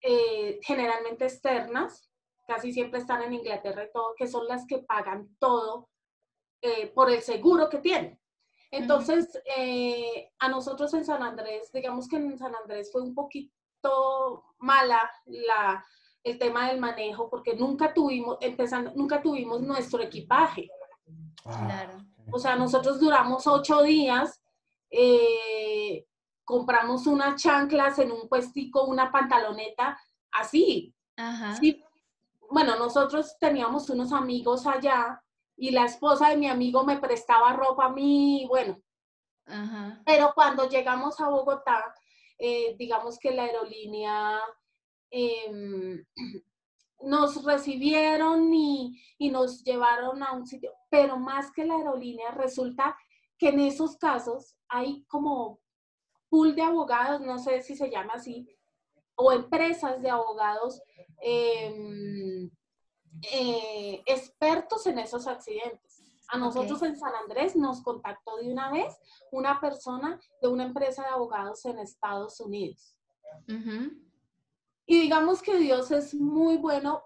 [0.00, 2.13] eh, generalmente externas
[2.46, 5.88] casi siempre están en Inglaterra y todo, que son las que pagan todo
[6.62, 8.20] eh, por el seguro que tienen.
[8.70, 14.44] Entonces, eh, a nosotros en San Andrés, digamos que en San Andrés fue un poquito
[14.58, 15.84] mala la,
[16.24, 20.68] el tema del manejo porque nunca tuvimos, empezando, nunca tuvimos nuestro equipaje.
[21.44, 21.98] Ah, claro.
[22.32, 24.42] O sea, nosotros duramos ocho días,
[24.90, 26.06] eh,
[26.42, 29.98] compramos unas chanclas en un puestico, una pantaloneta,
[30.32, 30.94] así.
[31.16, 31.58] Ajá
[32.54, 35.20] bueno, nosotros teníamos unos amigos allá
[35.56, 38.80] y la esposa de mi amigo me prestaba ropa a mí, bueno.
[40.06, 41.92] Pero cuando llegamos a Bogotá,
[42.38, 44.40] eh, digamos que la aerolínea
[45.10, 46.04] em,
[47.02, 52.96] nos recibieron y, y, nos llevaron a un sitio, pero más que la aerolínea, resulta
[53.36, 55.58] que en esos casos hay como
[56.28, 58.48] pool de abogados, no sé si se llama así,
[59.16, 60.80] o empresas de abogados
[61.20, 62.50] em,
[63.32, 66.02] eh, expertos en esos accidentes.
[66.28, 68.96] A nosotros en San Andrés nos contactó de una vez
[69.30, 72.96] una persona de una empresa de abogados en Estados Unidos.
[74.86, 77.02] Y digamos que Dios es muy bueno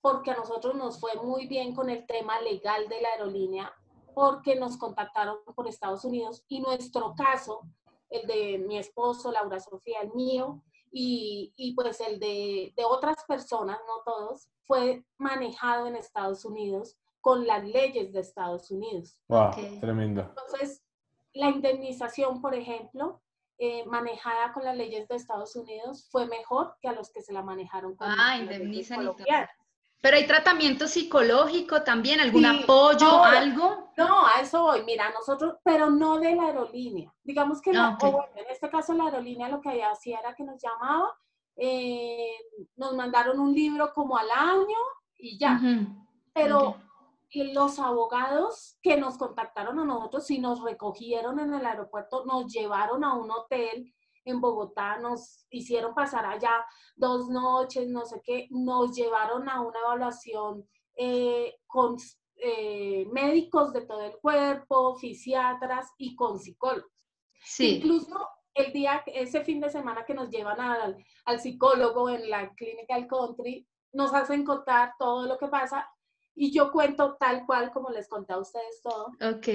[0.00, 3.72] porque a nosotros nos fue muy bien con el tema legal de la aerolínea,
[4.14, 7.62] porque nos contactaron por Estados Unidos y nuestro caso,
[8.10, 10.62] el de mi esposo, Laura Sofía, el mío,
[10.96, 16.96] y, y pues el de, de, otras personas, no todos, fue manejado en Estados Unidos
[17.20, 19.18] con las leyes de Estados Unidos.
[19.26, 20.20] Wow, tremendo.
[20.22, 20.84] Entonces,
[21.32, 23.20] la indemnización, por ejemplo,
[23.58, 27.32] eh, manejada con las leyes de Estados Unidos fue mejor que a los que se
[27.32, 29.16] la manejaron con ah, indemnizan y todo.
[30.04, 33.90] Pero hay tratamiento psicológico también, algún apoyo, algo.
[33.96, 34.84] No, a eso voy.
[34.84, 37.10] Mira, nosotros, pero no de la aerolínea.
[37.22, 40.62] Digamos que la, ah, en este caso la aerolínea lo que hacía era que nos
[40.62, 41.10] llamaba,
[41.56, 42.36] eh,
[42.76, 44.76] nos mandaron un libro como al año
[45.16, 45.58] y ya.
[46.34, 46.76] Pero
[47.32, 53.04] los abogados que nos contactaron a nosotros y nos recogieron en el aeropuerto, nos llevaron
[53.04, 56.64] a un hotel en Bogotá, nos hicieron pasar allá
[56.96, 61.96] dos noches, no sé qué, nos llevaron a una evaluación eh, con
[62.36, 66.90] eh, médicos de todo el cuerpo, fisiatras y con psicólogos.
[67.44, 67.76] Sí.
[67.76, 72.52] Incluso el día, ese fin de semana que nos llevan al, al psicólogo en la
[72.54, 75.88] clínica del country, nos hacen contar todo lo que pasa
[76.34, 79.06] y yo cuento tal cual como les conté a ustedes todo.
[79.20, 79.48] Ok.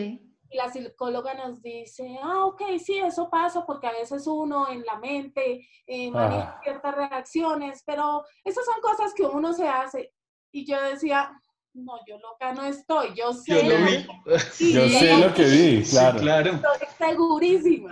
[0.50, 4.84] Y la psicóloga nos dice, ah, ok, sí, eso pasa porque a veces uno en
[4.84, 6.60] la mente eh, maneja ah.
[6.64, 10.14] ciertas reacciones, pero esas son cosas que uno se hace.
[10.52, 11.32] Y yo decía,
[11.74, 13.64] no, yo loca no estoy, yo sé.
[13.64, 14.74] Yo, lo vi.
[14.74, 16.18] yo sé lo que vi, claro.
[16.18, 16.52] Sí, claro.
[16.52, 17.92] Estoy segurísima.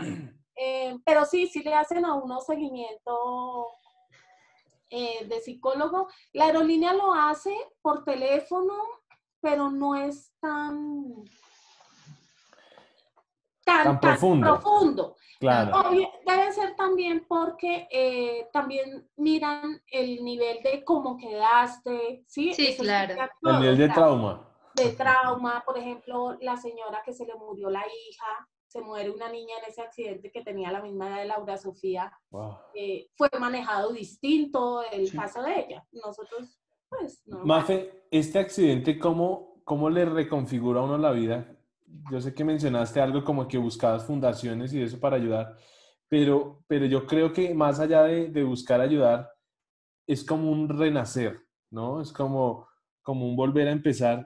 [0.55, 3.67] Eh, pero sí, sí le hacen a uno seguimiento
[4.89, 6.07] eh, de psicólogo.
[6.33, 8.73] La aerolínea lo hace por teléfono,
[9.39, 11.23] pero no es tan
[13.67, 15.15] tan, profundo.
[15.39, 15.91] Claro.
[16.25, 22.53] debe ser también porque eh, también miran el nivel de cómo quedaste, ¿sí?
[22.53, 23.13] Sí, claro.
[23.43, 24.49] el nivel de trauma.
[24.73, 29.29] De trauma, por ejemplo, la señora que se le murió la hija, se muere una
[29.29, 32.11] niña en ese accidente que tenía la misma edad de Laura Sofía,
[32.73, 35.85] eh, fue manejado distinto el caso de ella.
[35.91, 37.43] Nosotros, pues, no.
[37.43, 41.56] Mafe, este accidente, ¿cómo, ¿cómo le reconfigura a uno la vida?
[42.11, 45.57] Yo sé que mencionaste algo como que buscabas fundaciones y eso para ayudar,
[46.07, 49.29] pero, pero yo creo que más allá de, de buscar ayudar,
[50.07, 52.01] es como un renacer, ¿no?
[52.01, 52.67] Es como,
[53.01, 54.25] como un volver a empezar.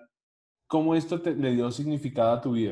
[0.68, 2.72] ¿Cómo esto te, le dio significado a tu vida?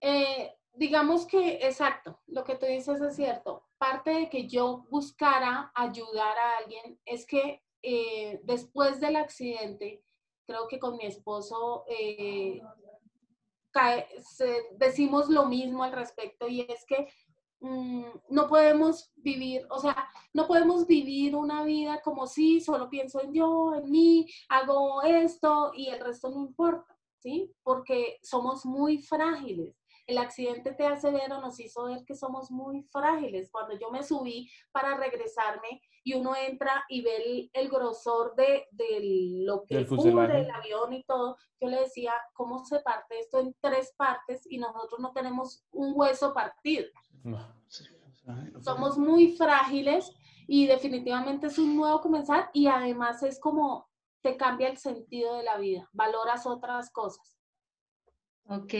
[0.00, 3.66] Eh, digamos que, exacto, lo que tú dices es cierto.
[3.78, 10.04] Parte de que yo buscara ayudar a alguien es que eh, después del accidente,
[10.46, 12.60] creo que con mi esposo eh,
[14.76, 17.08] decimos lo mismo al respecto y es que
[17.60, 23.22] mm, no podemos vivir, o sea, no podemos vivir una vida como si solo pienso
[23.22, 27.52] en yo, en mí, hago esto y el resto no importa, ¿sí?
[27.62, 32.50] Porque somos muy frágiles el accidente te hace ver o nos hizo ver que somos
[32.50, 33.50] muy frágiles.
[33.50, 38.66] Cuando yo me subí para regresarme y uno entra y ve el, grosor de,
[39.44, 43.54] lo que cubre el avión y todo, yo le decía, ¿cómo se parte esto en
[43.60, 46.86] tres partes y nosotros no tenemos un hueso partido?
[48.60, 50.12] Somos muy frágiles
[50.46, 53.88] y definitivamente es un nuevo comenzar y además es como
[54.20, 57.39] te cambia el sentido de la vida, valoras otras cosas.
[58.52, 58.74] Ok.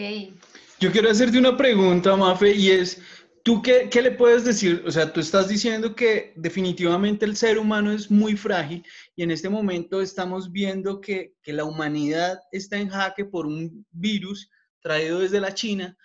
[0.81, 3.01] Yo quiero hacerte una pregunta, Mafe, y es,
[3.45, 4.83] ¿tú qué, qué, le puedes decir?
[4.85, 9.31] O sea, tú estás diciendo que definitivamente el ser humano es muy frágil y en
[9.31, 15.21] este momento estamos viendo que, que la humanidad está en jaque por un virus traído
[15.21, 15.97] desde la China.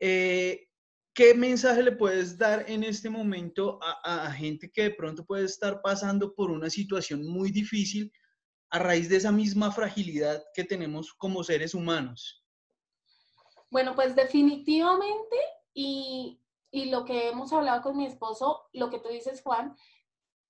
[0.00, 0.66] Eh,
[1.14, 5.44] ¿Qué mensaje le puedes dar en este momento a, a gente que de pronto puede
[5.44, 8.10] estar pasando por una situación muy difícil
[8.70, 12.42] a raíz de esa misma fragilidad que tenemos como seres humanos?
[13.76, 15.36] Bueno, pues definitivamente,
[15.74, 16.40] y,
[16.72, 19.76] lo que hemos hablado con mi esposo, lo que tú dices, Juan,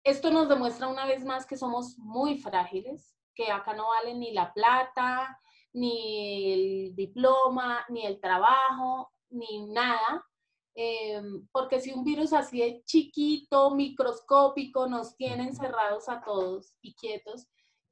[0.04, 4.32] esto nos demuestra una vez más que somos muy frágiles, que acá no vale ni
[4.32, 5.40] la plata,
[5.72, 10.24] ni el diploma, ni el trabajo, ni nada.
[10.76, 16.94] Em, porque si un virus así de chiquito, microscópico, nos tiene encerrados a todos y
[16.94, 17.48] quietos,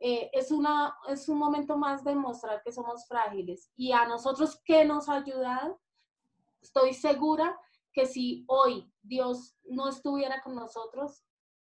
[0.06, 3.72] eh, es, una, es un momento más de mostrar que somos frágiles.
[3.74, 5.80] Y a nosotros, ¿qué nos ha ayudado?
[6.60, 7.58] Estoy segura
[7.90, 11.24] que si hoy Dios no estuviera con nosotros,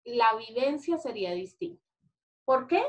[0.03, 1.81] la vivencia sería distinta.
[2.43, 2.85] ¿Por qué?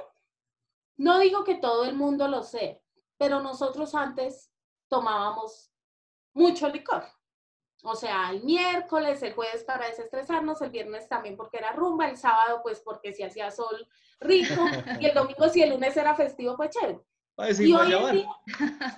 [0.97, 2.77] No digo que todo el mundo lo sea,
[3.17, 4.53] pero nosotros antes
[4.89, 5.73] tomábamos
[6.35, 7.05] mucho licor.
[7.91, 12.19] O sea, el miércoles, el jueves para desestresarnos, el viernes también porque era rumba, el
[12.19, 13.89] sábado pues porque si hacía sol
[14.21, 14.63] rico
[15.01, 17.01] y el domingo si el lunes era festivo pues chévere.
[17.59, 18.29] y hoy en día,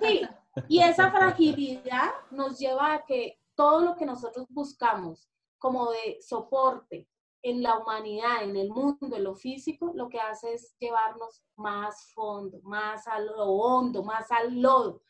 [0.01, 0.27] sí,
[0.67, 7.07] Y esa fragilidad nos lleva a que todo lo que nosotros buscamos como de soporte
[7.43, 12.11] en la humanidad, en el mundo, en lo físico, lo que hace es llevarnos más
[12.13, 15.01] fondo, más a lo hondo, más al lodo.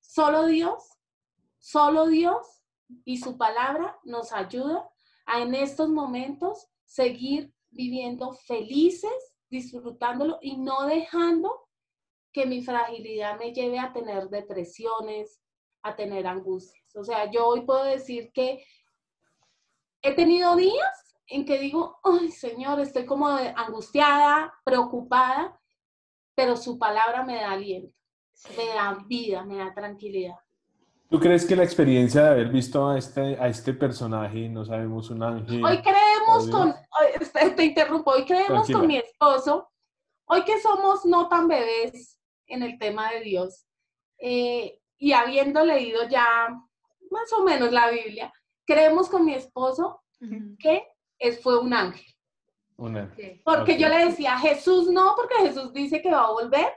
[0.00, 0.98] Solo Dios,
[1.60, 2.59] solo Dios
[3.04, 4.88] y su palabra nos ayuda
[5.26, 11.68] a en estos momentos seguir viviendo felices, disfrutándolo y no dejando
[12.32, 15.40] que mi fragilidad me lleve a tener depresiones,
[15.82, 16.94] a tener angustias.
[16.96, 18.64] O sea, yo hoy puedo decir que
[20.02, 25.60] he tenido días en que digo, ay Señor, estoy como angustiada, preocupada,
[26.34, 27.96] pero su palabra me da aliento,
[28.56, 30.36] me da vida, me da tranquilidad.
[31.10, 35.10] ¿Tú crees que la experiencia de haber visto a este, a este personaje, no sabemos,
[35.10, 35.64] un ángel?
[35.64, 36.72] Hoy creemos con,
[37.56, 39.72] te interrumpo, hoy creemos con mi esposo,
[40.26, 43.66] hoy que somos no tan bebés en el tema de Dios,
[44.18, 46.48] eh, y habiendo leído ya
[47.10, 48.32] más o menos la Biblia,
[48.64, 50.04] creemos con mi esposo
[50.60, 50.86] que
[51.18, 52.06] es, fue un ángel.
[52.76, 53.42] Un ángel.
[53.44, 56.72] Porque yo le decía, Jesús no, porque Jesús dice que va a volver,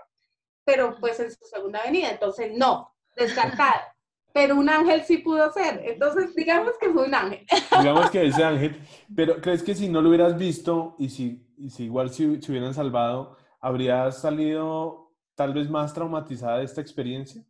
[0.66, 3.93] pero pues en su segunda venida, entonces no, descartado.
[4.34, 7.46] Pero un ángel sí pudo ser, entonces digamos que fue un ángel.
[7.80, 8.82] Digamos que ese ángel,
[9.16, 13.38] pero ¿crees que si no lo hubieras visto y si, si igual si, hubieran salvado,
[13.62, 17.46] habrías salido tal vez más traumatizada de esta experiencia?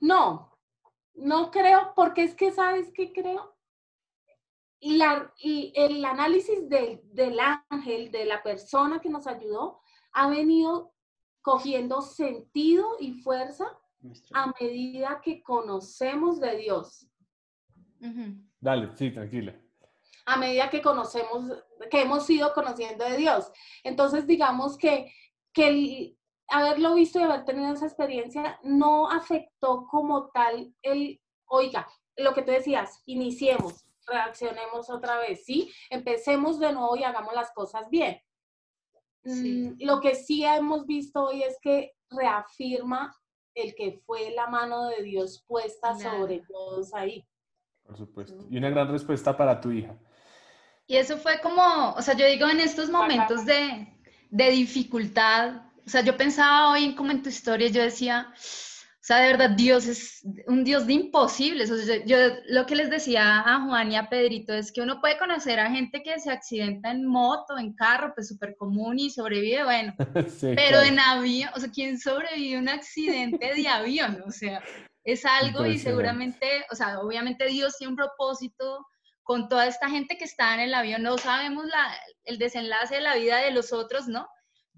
[0.00, 0.58] No,
[1.14, 3.54] no creo, porque es que, ¿sabes qué creo?
[4.80, 7.38] Y, la, y el análisis del
[7.70, 9.80] ángel, de la persona que nos ayudó,
[10.12, 10.92] ha venido
[11.42, 13.78] cogiendo sentido y fuerza
[14.32, 17.06] a medida que conocemos de Dios.
[18.60, 19.54] Dale, sí, tranquila.
[20.26, 21.44] A medida que conocemos,
[21.90, 23.50] que hemos ido conociendo de Dios.
[23.82, 25.12] Entonces, digamos que,
[25.52, 26.18] que el,
[26.48, 32.42] haberlo visto y haber tenido esa experiencia no afectó como tal el, oiga, lo que
[32.42, 35.72] te decías, iniciemos, reaccionemos otra vez, ¿sí?
[35.88, 38.20] Empecemos de nuevo y hagamos las cosas bien.
[39.24, 43.14] Mm, lo que sí hemos visto hoy es que reafirma
[43.54, 47.26] el que fue la mano de Dios puesta sobre todos ahí.
[47.82, 48.46] Por supuesto.
[48.50, 49.96] Y una gran respuesta para tu hija.
[50.86, 53.96] Y eso fue como, o sea, yo digo en estos momentos de,
[54.30, 58.32] de dificultad, o sea, yo pensaba hoy como en tu historia, yo decía,
[59.00, 61.70] o sea, de verdad, Dios es un Dios de imposibles.
[61.70, 65.00] O sea, yo, lo que les decía a Juan y a Pedrito es que uno
[65.00, 69.08] puede conocer a gente que se accidenta en moto, en carro, pues súper común y
[69.08, 69.94] sobrevive, bueno.
[70.40, 74.22] pero en avión, o sea, ¿quién sobrevive a un accidente de avión?
[74.26, 74.62] O sea,
[75.02, 78.86] es algo y seguramente, o sea, obviamente Dios tiene un propósito
[79.22, 81.02] con toda esta gente que está en el avión.
[81.02, 81.90] No sabemos la,
[82.24, 84.28] el desenlace de la vida de los otros, ¿no?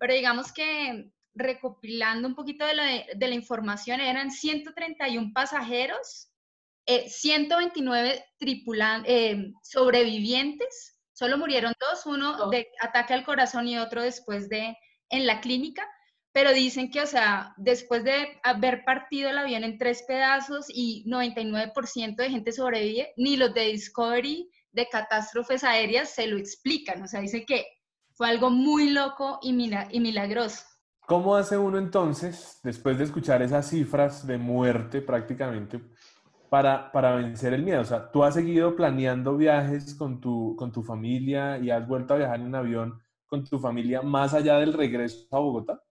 [0.03, 6.31] pero digamos que recopilando un poquito de la, información, eran 131 pasajeros,
[6.87, 14.03] 129 eh, tripulantes, eh, sobrevivientes, solo murieron dos, uno de ataque al corazón y otro
[14.03, 14.77] después de
[15.11, 15.87] en la clínica,
[16.33, 21.05] pero dicen que, o sea, después de haber partido el avión en tres pedazos y
[21.07, 27.07] 99% de gente sobrevive, ni los de Discovery de catástrofes aéreas se lo explican, o
[27.07, 27.67] sea, dicen que
[28.15, 30.65] fue algo muy loco y milagroso.
[31.07, 35.81] ¿Cómo hace uno entonces, después de escuchar esas cifras de muerte prácticamente,
[36.49, 37.81] para, para vencer el miedo?
[37.81, 42.15] O sea, tú has seguido planeando viajes con tu, con tu familia y has vuelto
[42.15, 45.83] a viajar en avión con tu familia más allá del regreso a Bogotá?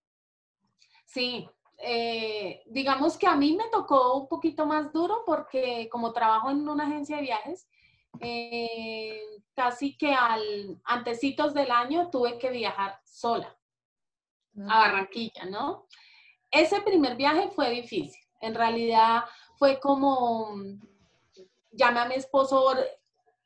[1.06, 1.50] Sí,
[1.80, 6.70] eh, digamos que a mí me tocó un poquito más duro porque como trabajo en
[6.70, 7.68] una agencia de viajes,
[8.20, 9.20] eh,
[9.56, 13.58] casi que al antecitos del año tuve que viajar sola
[14.68, 15.88] a Barranquilla, ¿no?
[16.50, 18.22] Ese primer viaje fue difícil.
[18.42, 19.24] En realidad
[19.58, 20.56] fue como,
[21.72, 22.74] llamé a mi esposo,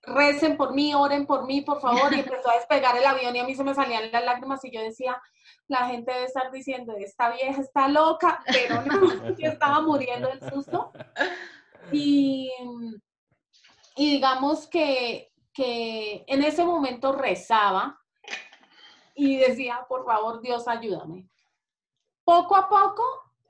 [0.02, 3.40] recen por mí, oren por mí, por favor, y empezó a despegar el avión y
[3.40, 5.22] a mí se me salían las lágrimas y yo decía,
[5.68, 10.50] la gente debe estar diciendo, esta vieja está loca, pero no, yo estaba muriendo del
[10.50, 10.92] susto.
[11.92, 12.52] Y
[13.96, 17.98] y digamos que, en ese momento rezaba
[19.16, 21.30] y decía, por favor, Dios, ayúdame.
[22.24, 23.04] Poco a poco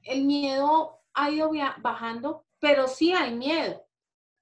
[0.04, 3.82] el miedo ha ido bajando, pero sí hay miedo.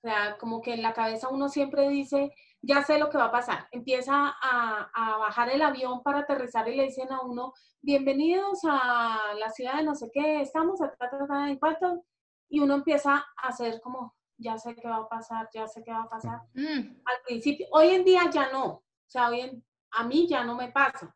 [0.03, 3.25] O sea, como que en la cabeza uno siempre dice, ya sé lo que va
[3.25, 3.67] a pasar.
[3.71, 9.49] Empieza a, bajar el avión para aterrizar y le dicen a uno, bienvenidos a la
[9.49, 12.03] ciudad de no sé qué, estamos a en cuánto.
[12.49, 15.91] Y uno empieza a hacer como, ya sé qué va a pasar, ya sé qué
[15.91, 16.41] va a pasar.
[16.53, 17.01] Mm.
[17.05, 19.63] Al principio, hoy en día ya no, o sea, hoy
[19.93, 21.15] a mí ya no me pasa.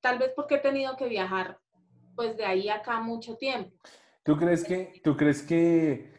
[0.00, 1.58] Tal vez porque he tenido que viajar
[2.14, 3.74] pues de ahí acá mucho tiempo.
[4.22, 6.12] ¿Tú crees que, tú crees que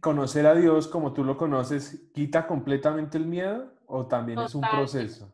[0.00, 4.62] conocer a Dios como tú lo conoces quita completamente el miedo o también es un
[4.62, 5.32] proceso?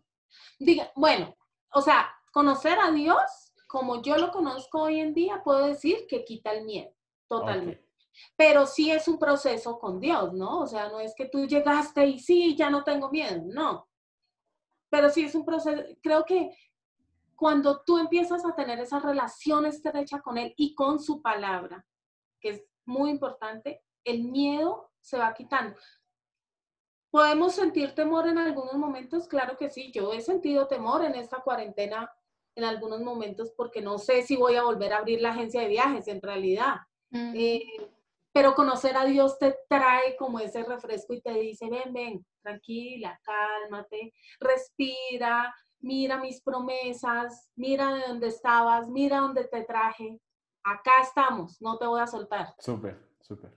[0.59, 1.35] Diga, bueno,
[1.73, 6.25] o sea, conocer a Dios como yo lo conozco hoy en día, puedo decir que
[6.25, 6.91] quita el miedo,
[7.29, 7.87] totalmente.
[8.35, 10.61] Pero sí es un proceso con Dios, ¿no?
[10.61, 13.89] O sea, no es que tú llegaste y sí, ya no tengo miedo, no.
[14.91, 16.57] Pero sí es un proceso, creo que
[17.37, 21.87] cuando tú empiezas a tener esa relación estrecha con Él y con su palabra,
[22.41, 25.79] que es muy importante, el miedo se va quitando.
[27.11, 29.29] ¿Podemos sentir temor en algunos momentos?
[29.29, 32.11] Claro que sí, yo he sentido temor en esta cuarentena
[32.55, 35.69] en algunos momentos porque no sé si voy a volver a abrir la agencia de
[35.69, 36.77] viajes en realidad.
[37.13, 37.63] Eh,
[38.39, 43.21] pero conocer a Dios te trae como ese refresco y te dice, ven, ven, tranquila,
[43.25, 50.21] cálmate, respira, mira mis promesas, mira de dónde estabas, mira dónde te traje.
[50.63, 52.55] Acá estamos, no te voy a soltar.
[52.61, 53.51] Súper, súper.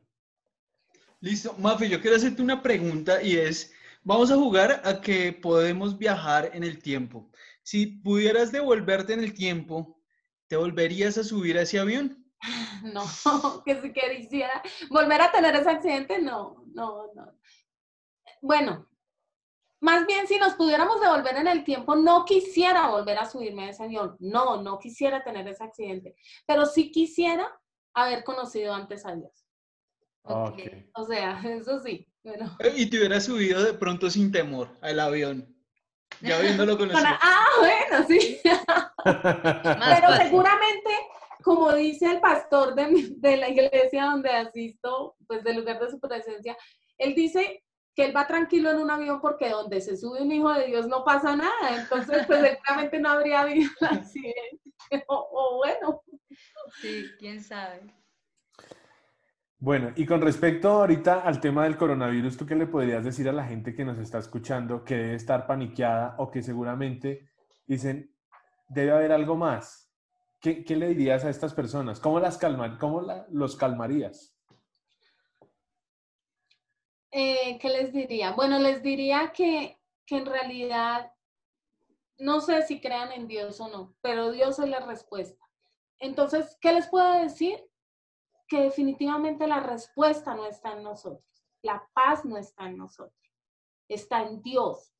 [1.19, 1.53] Listo.
[1.59, 3.71] Mafe, yo quiero hacerte una pregunta y es,
[4.01, 7.29] vamos a jugar a que podemos viajar en el tiempo.
[7.61, 10.01] Si pudieras devolverte en el tiempo,
[10.47, 12.20] ¿te volverías a subir a ese avión?
[12.83, 13.03] No,
[13.65, 17.33] que si quisiera volver a tener ese accidente, no, no, no.
[18.41, 18.87] Bueno,
[19.81, 23.69] más bien, si nos pudiéramos devolver en el tiempo, no quisiera volver a subirme a
[23.69, 24.15] ese avión.
[24.19, 26.15] No, no quisiera tener ese accidente.
[26.45, 27.51] Pero sí quisiera
[27.95, 29.47] haber conocido antes a Dios.
[30.23, 30.87] Okay.
[30.93, 32.07] O sea, eso sí.
[32.75, 35.55] Y te hubieras subido de pronto sin temor al avión.
[36.21, 38.39] Ya viéndolo con Ah, bueno, sí.
[38.43, 40.89] Pero seguramente,
[41.43, 45.99] como dice el pastor de, de la iglesia donde asisto, pues del lugar de su
[45.99, 46.57] presencia,
[46.97, 47.63] él dice
[47.95, 50.87] que él va tranquilo en un avión porque donde se sube un hijo de Dios
[50.87, 51.81] no pasa nada.
[51.81, 54.61] Entonces, pues seguramente no habría habido un accidente.
[55.07, 56.01] O, bueno.
[56.81, 57.81] Sí, quién sabe.
[59.59, 63.33] Bueno, y con respecto ahorita al tema del coronavirus, ¿tú qué le podrías decir a
[63.33, 67.29] la gente que nos está escuchando que debe estar paniqueada o que seguramente
[67.67, 68.11] dicen,
[68.67, 69.90] debe haber algo más?
[70.41, 71.99] ¿Qué, le dirías a estas personas?
[71.99, 74.35] ¿Cómo, las calman, cómo los calmarías?
[77.11, 78.31] Eh, ¿qué les diría?
[78.31, 81.11] Bueno, les diría que, que en realidad
[82.17, 85.47] no sé si crean en Dios o no, pero Dios es la respuesta.
[85.99, 87.63] Entonces, ¿qué les puedo decir?
[88.47, 93.13] Que definitivamente la respuesta no está en nosotros, la paz no está en nosotros,
[93.87, 94.93] está en Dios,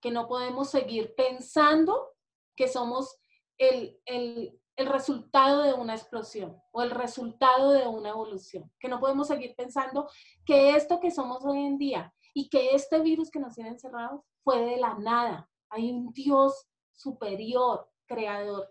[0.00, 2.14] que no podemos seguir pensando
[2.54, 3.18] que somos
[3.58, 9.00] el, el, el resultado de una explosión o el resultado de una evolución, que no
[9.00, 10.08] podemos seguir pensando
[10.44, 14.20] que esto que somos hoy en día y que este virus que nos tiene encerrados
[14.44, 15.48] fue de la nada.
[15.70, 18.68] Hay un Dios superior, creador,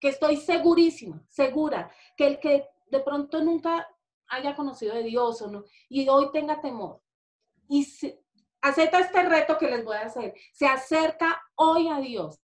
[0.00, 3.88] que estoy segurísima, segura, que el que de pronto nunca
[4.28, 7.00] haya conocido de Dios o no, y hoy tenga temor,
[7.68, 7.86] y
[8.60, 12.40] acepta este reto que les voy a hacer, se acerca hoy a Dios,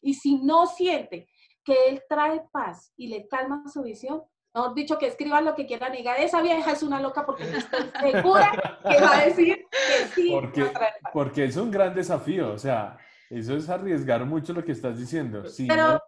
[0.00, 1.28] y si no siente
[1.68, 4.22] que Él trae paz y le calma su visión,
[4.54, 7.42] mejor dicho, que escriban lo que quieran y digan, esa vieja es una loca porque
[7.42, 8.50] estoy segura
[8.82, 10.30] que va a decir que sí.
[10.32, 10.72] Porque,
[11.12, 12.96] porque es un gran desafío, o sea,
[13.28, 15.46] eso es arriesgar mucho lo que estás diciendo.
[15.46, 16.02] Sí, pero,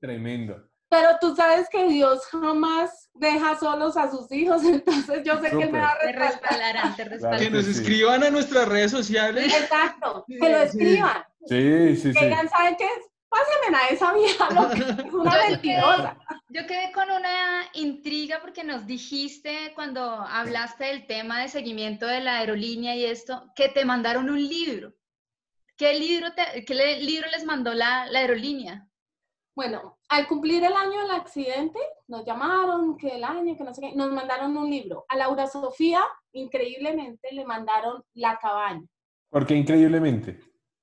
[0.00, 0.68] tremendo.
[0.88, 5.62] Pero tú sabes que Dios jamás deja solos a sus hijos, entonces yo sé que
[5.62, 6.96] Él me va a respaldar.
[6.96, 9.46] Te respaldarán, que nos escriban a nuestras redes sociales.
[9.46, 11.24] Exacto, que lo escriban.
[11.46, 12.18] Sí, sí, sí.
[12.18, 12.88] Que digan, ¿saben qué?
[13.34, 14.48] Pásenme a esa vieja,
[15.06, 16.16] es una mentirosa.
[16.50, 22.20] Yo quedé con una intriga porque nos dijiste cuando hablaste del tema de seguimiento de
[22.20, 24.92] la aerolínea y esto, que te mandaron un libro.
[25.76, 26.28] ¿Qué libro,
[26.64, 28.86] qué libro les mandó la, la aerolínea?
[29.56, 33.80] Bueno, al cumplir el año del accidente, nos llamaron, que el año, que no sé
[33.80, 35.06] qué, nos mandaron un libro.
[35.08, 38.86] A Laura Sofía, increíblemente, le mandaron La cabaña.
[39.28, 40.38] ¿Por qué increíblemente?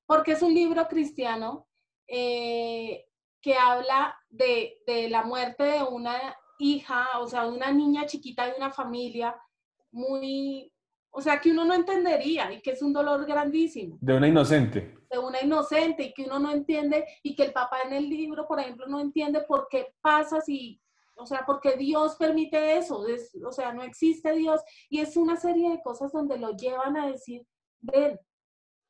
[0.06, 1.68] Porque es un libro cristiano
[2.14, 3.06] eh,
[3.42, 8.48] que habla de, de, la muerte de una hija, o sea, de una niña chiquita
[8.48, 9.34] de una familia
[9.92, 10.72] muy,
[11.10, 13.98] o sea, que uno no entendería y que es un dolor grandísimo.
[14.02, 14.94] De una inocente.
[15.10, 18.46] De una inocente y que uno no entiende y que el papá en el libro,
[18.46, 20.82] por ejemplo, no entiende por qué pasa si,
[21.16, 23.06] o sea, porque Dios permite eso,
[23.46, 24.60] o sea, no existe Dios
[24.90, 27.48] y es una serie de cosas donde lo llevan a decir,
[27.80, 28.20] ven,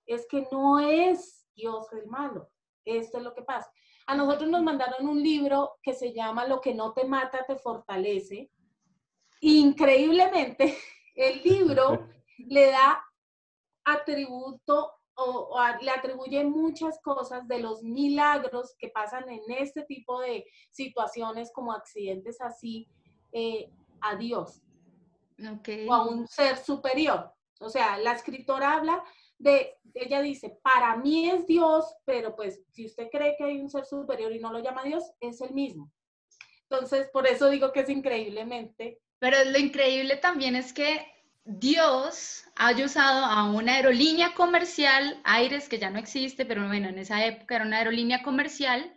[0.07, 2.49] es que no es Dios el malo,
[2.85, 3.71] esto es lo que pasa.
[4.07, 7.55] A nosotros nos mandaron un libro que se llama Lo que no te mata te
[7.57, 8.49] fortalece.
[9.41, 10.77] Increíblemente,
[11.15, 12.07] el libro
[12.37, 13.03] le da
[13.85, 20.45] atributo o, le atribuye muchas cosas de los milagros que pasan en este tipo de
[20.71, 22.87] situaciones como accidentes así
[23.31, 23.69] eh,
[23.99, 24.63] a Dios
[25.87, 27.31] o a un ser superior.
[27.59, 29.03] O sea, la escritora habla
[29.41, 33.69] de, ella dice, para mí es Dios, pero pues si usted cree que hay un
[33.69, 35.91] ser superior y no lo llama Dios, es el mismo.
[36.69, 38.99] Entonces, por eso digo que es increíblemente.
[39.19, 41.05] Pero lo increíble también es que
[41.43, 46.99] Dios haya usado a una aerolínea comercial, Aires, que ya no existe, pero bueno, en
[46.99, 48.95] esa época era una aerolínea comercial,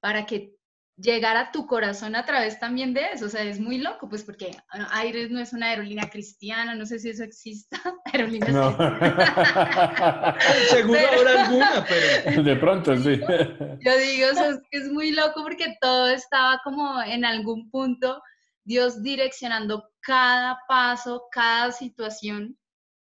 [0.00, 0.56] para que
[0.96, 3.26] llegara a tu corazón a través también de eso.
[3.26, 4.56] O sea, es muy loco, pues porque
[4.90, 7.78] Aires no es una aerolínea cristiana, no sé si eso exista.
[8.12, 8.70] Aerolíneas no.
[10.70, 12.42] Seguro habrá alguna, pero.
[12.44, 13.20] De pronto, sí.
[13.20, 18.22] Yo digo, es, es muy loco porque todo estaba como en algún punto
[18.64, 22.56] Dios direccionando cada paso, cada situación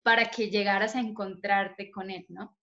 [0.02, 2.56] para que llegaras a encontrarte con Él, ¿no?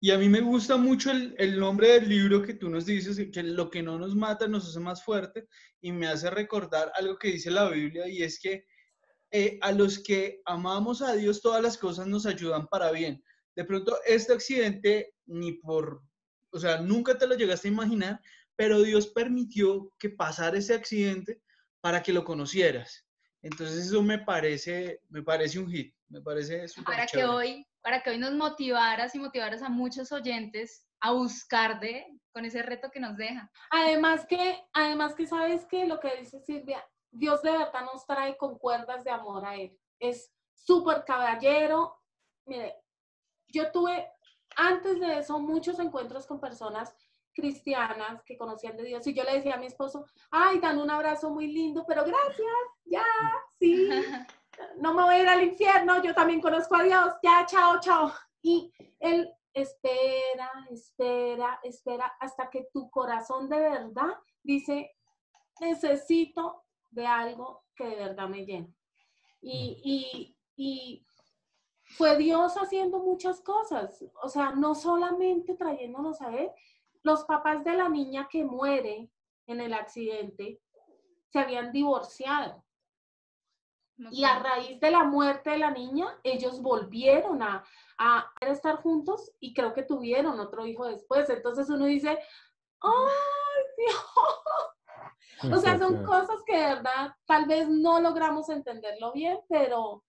[0.00, 3.20] Y a mí me gusta mucho el, el, nombre del libro que tú nos dices,
[3.32, 5.48] que lo que no nos mata nos hace más fuerte,
[5.80, 8.66] y me hace recordar algo que dice la Biblia, y es que
[9.30, 13.22] eh, a los que amamos a Dios todas las cosas nos ayudan para bien.
[13.54, 16.02] De pronto, este accidente ni por,
[16.50, 18.20] o sea, nunca te lo llegaste a imaginar,
[18.56, 21.42] pero Dios permitió que pasara ese accidente
[21.80, 23.04] para que lo conocieras.
[23.42, 28.10] Entonces eso me parece, me parece un hit, me parece Para que hoy, para que
[28.10, 33.00] hoy nos motivaras y motivaras a muchos oyentes a buscar de con ese reto que
[33.00, 33.50] nos deja.
[33.70, 38.36] Además que, además que sabes que lo que dice Silvia, Dios de verdad nos trae
[38.36, 39.74] con cuerdas de amor a él.
[39.98, 41.98] Es súper caballero.
[42.44, 42.76] Mire,
[43.46, 44.06] yo tuve
[44.54, 46.94] antes de eso muchos encuentros con personas
[47.32, 49.06] cristianas que conocían de Dios.
[49.06, 52.46] Y yo le decía a mi esposo, ay, dan un abrazo muy lindo, pero gracias,
[52.84, 53.06] ya,
[53.58, 53.88] sí,
[54.78, 58.12] no me voy a ir al infierno, yo también conozco a Dios, ya, chao, chao.
[58.42, 64.94] Y él espera, espera, espera, hasta que tu corazón de verdad dice,
[65.60, 68.74] necesito de algo que de verdad me llene.
[69.40, 71.06] Y, y, y
[71.96, 76.50] fue Dios haciendo muchas cosas, o sea, no solamente trayéndonos a Él,
[77.02, 79.10] los papás de la niña que muere
[79.46, 80.60] en el accidente
[81.30, 82.64] se habían divorciado.
[84.10, 87.64] Y a raíz de la muerte de la niña, ellos volvieron a,
[87.98, 91.28] a, estar juntos y creo que tuvieron otro hijo después.
[91.30, 92.18] Entonces uno dice,
[92.80, 93.96] ¡ay, Dios!
[95.52, 100.02] O sea, son cosas que de verdad tal vez no logramos entenderlo bien, pero,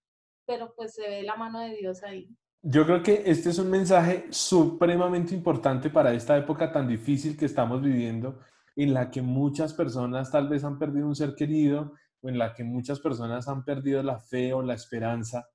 [0.47, 2.35] pero pues se ve la mano de Dios ahí.
[2.63, 7.45] Yo creo que este es un mensaje supremamente importante para esta época tan difícil que
[7.45, 8.39] estamos viviendo,
[8.75, 12.53] en la que muchas personas tal vez han perdido un ser querido, o en la
[12.53, 15.47] que muchas personas han perdido la fe o la esperanza.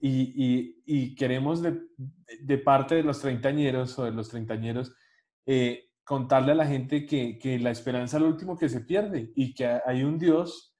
[0.00, 4.94] Y, queremos de, parte de los treintañeros o de los treintañeros
[5.44, 9.32] eh, contarle a la gente que, que la esperanza es lo último que se pierde
[9.34, 10.76] y que hay un Dios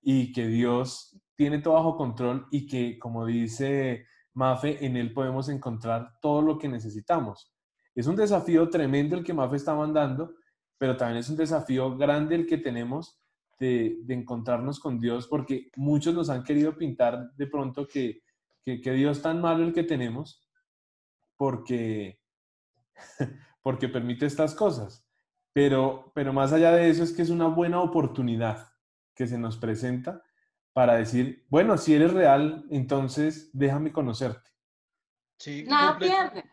[0.00, 5.48] y que Dios tiene todo bajo control y que, como dice Mafe, en él podemos
[5.48, 7.52] encontrar todo lo que necesitamos.
[7.94, 10.34] Es un desafío tremendo el que Mafe está mandando,
[10.78, 13.21] pero también es un desafío grande el que tenemos
[13.62, 18.22] de, encontrarnos con Dios, porque muchos nos han querido pintar de pronto que,
[18.64, 20.48] que, que Dios tan malo el que tenemos,
[21.36, 22.20] porque,
[23.62, 25.08] porque permite estas cosas.
[25.52, 28.68] Pero, pero más allá de eso es que es una buena oportunidad
[29.14, 30.22] que se nos presenta
[30.72, 34.50] para decir, bueno, si eres real, entonces déjame conocerte.
[35.38, 36.44] Sí, Nada pierde.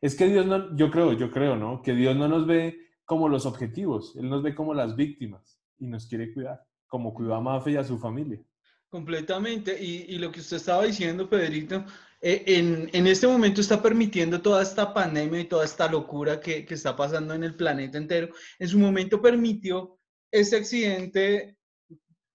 [0.00, 1.82] Es que Dios no, yo creo, yo creo, ¿no?
[1.82, 5.86] Que Dios no nos ve como los objetivos, Él nos ve como las víctimas y
[5.86, 8.40] nos quiere cuidar, como cuidó a Mafe y a su familia.
[8.88, 9.82] Completamente.
[9.82, 11.84] Y, y lo que usted estaba diciendo, Pedrito,
[12.20, 16.64] eh, en, en, este momento está permitiendo toda esta pandemia y toda esta locura que,
[16.64, 18.28] que está pasando en el planeta entero.
[18.58, 19.98] En su momento permitió
[20.30, 21.58] este accidente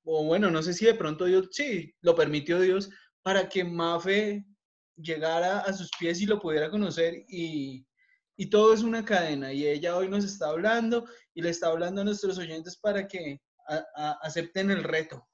[0.03, 2.89] o bueno, no sé si de pronto Dios, sí, lo permitió Dios
[3.21, 4.45] para que Mafe
[4.95, 7.85] llegara a sus pies y lo pudiera conocer y,
[8.35, 12.01] y todo es una cadena y ella hoy nos está hablando y le está hablando
[12.01, 13.41] a nuestros oyentes para que
[14.21, 15.25] acepten el reto.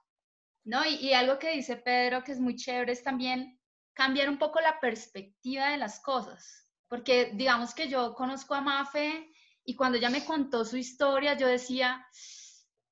[0.66, 3.60] No, y, algo que dice Pedro que es muy chévere es también
[3.94, 9.32] cambiar un poco la perspectiva de las cosas, porque digamos que yo conozco a Mafe
[9.64, 12.06] y cuando ella me contó su historia yo decía,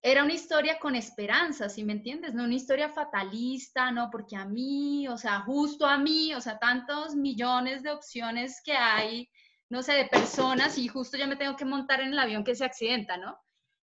[0.01, 2.34] era una historia con esperanza, ¿sí me entiendes?
[2.34, 6.58] No una historia fatalista, no, porque a mí, o sea, justo a mí, o sea,
[6.60, 9.30] tantos millones de opciones que hay,
[9.70, 12.55] no sé, de personas y justo yo me tengo que montar en el avión que
[12.55, 13.38] se accidenta, ¿no?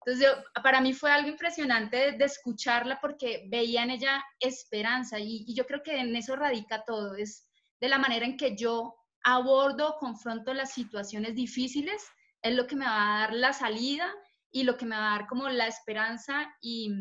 [0.05, 0.27] Entonces,
[0.63, 5.65] para mí fue algo impresionante de, escucharla porque veía en ella esperanza y, y yo
[5.65, 7.47] creo que en eso radica todo, es
[7.79, 12.01] de la manera en que yo abordo, confronto las situaciones difíciles,
[12.41, 14.13] es lo que me va a dar la salida
[14.51, 16.91] y lo que me va a dar como la esperanza y,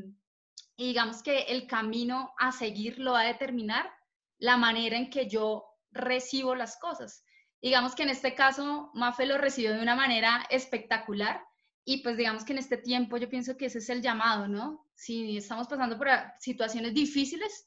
[0.76, 3.90] digamos que el camino a seguir lo va a determinar
[4.38, 7.24] la manera en que yo recibo las cosas.
[7.60, 11.44] Digamos que en este caso Mafe lo recibió de una manera espectacular
[11.84, 14.86] y pues digamos que en este tiempo yo pienso que ese es el llamado, ¿no?
[14.94, 17.66] Si estamos pasando por situaciones difíciles,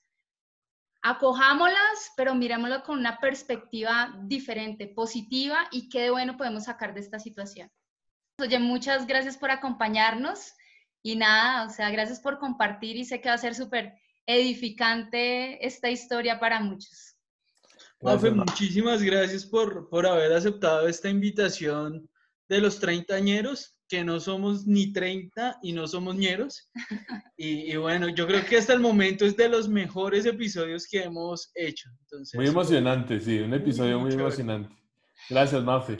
[1.01, 7.19] acojámoslas, pero miremoslo con una perspectiva diferente, positiva y qué bueno podemos sacar de esta
[7.19, 7.71] situación.
[8.37, 10.53] Oye, muchas gracias por acompañarnos
[11.03, 15.65] y nada, o sea, gracias por compartir y sé que va a ser súper edificante
[15.65, 17.10] esta historia para muchos.
[18.01, 22.09] Mafe, muchísimas gracias por, por haber aceptado esta invitación
[22.49, 26.69] de los treintañeros, que no somos ni 30 y no somos ñeros.
[27.37, 31.51] Y, bueno, yo creo que hasta el momento es de los mejores episodios que hemos
[31.55, 31.89] hecho.
[32.01, 34.75] Entonces, muy emocionante, sí, un episodio muy, emocionante.
[35.29, 35.97] Gracias, Mafe.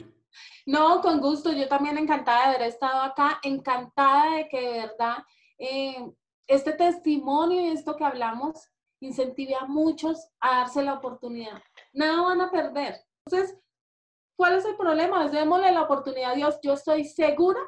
[0.66, 1.52] No, con gusto.
[1.52, 5.16] Yo también encantada de haber estado acá, encantada de que de verdad
[5.58, 6.06] eh,
[6.46, 8.68] este testimonio y esto que hablamos
[9.02, 11.60] incentive a muchos a darse la oportunidad.
[11.92, 12.96] Nada van a perder.
[13.26, 13.58] Entonces,
[14.36, 15.28] ¿cuál es el problema?
[15.28, 16.58] Démosle la oportunidad a Dios.
[16.62, 17.60] Yo estoy segura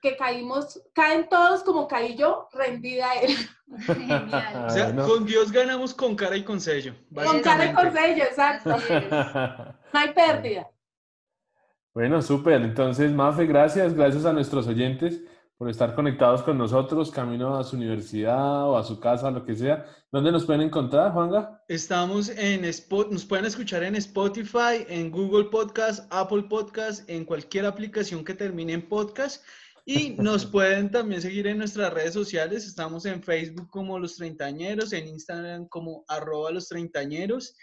[0.00, 3.34] que caímos, caen todos como caí yo, rendida a él.
[3.80, 4.66] Genial.
[4.66, 6.94] O sea, con Dios ganamos con cara y con sello.
[7.12, 8.76] Con cara y con sello, exacto.
[9.90, 10.70] No hay pérdida.
[11.94, 12.60] Bueno, súper.
[12.60, 13.94] Entonces, Mafe, gracias.
[13.94, 15.22] Gracias a nuestros oyentes
[15.58, 19.56] por estar conectados con nosotros, camino a su universidad o a su casa, lo que
[19.56, 19.84] sea.
[20.12, 21.64] ¿Dónde nos pueden encontrar, Juanga?
[21.66, 27.66] Estamos en Spot, nos pueden escuchar en Spotify, en Google Podcast, Apple Podcast, en cualquier
[27.66, 29.44] aplicación que termine en podcast.
[29.84, 32.64] Y nos pueden también seguir en nuestras redes sociales.
[32.64, 37.56] Estamos en Facebook como Los Treintañeros, en Instagram como arroba Los Treintañeros.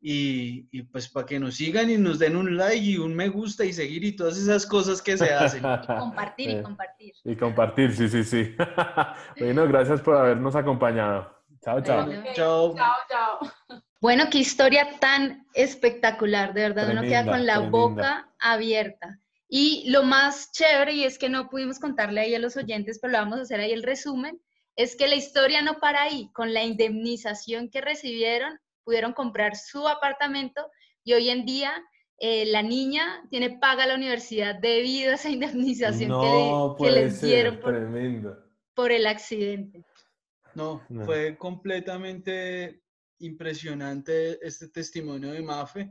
[0.00, 3.64] Y, pues para que nos sigan y nos den un like y un me gusta
[3.64, 5.62] y seguir y todas esas cosas que se hacen.
[5.82, 7.14] Y compartir y compartir.
[7.24, 8.54] Y compartir, sí, sí, sí.
[9.40, 11.36] bueno, gracias por habernos acompañado.
[11.64, 12.08] Chao, chao.
[12.34, 12.74] chao.
[12.76, 13.82] Chao, chao.
[14.00, 19.18] Bueno, qué historia tan espectacular, de verdad, uno queda con la boca abierta.
[19.48, 23.12] Y lo más chévere, y es que no pudimos contarle ahí a los oyentes, pero
[23.12, 24.40] lo vamos a hacer ahí el resumen,
[24.76, 29.86] es que la historia no para ahí, con la indemnización que recibieron pudieron comprar su
[29.86, 30.70] apartamento
[31.04, 31.74] y hoy en día
[32.18, 36.10] eh, la niña tiene paga la universidad debido a esa indemnización
[36.78, 39.84] que, les dieron por, el accidente.
[40.54, 42.82] No, fue completamente
[43.18, 45.90] impresionante este testimonio de Mafe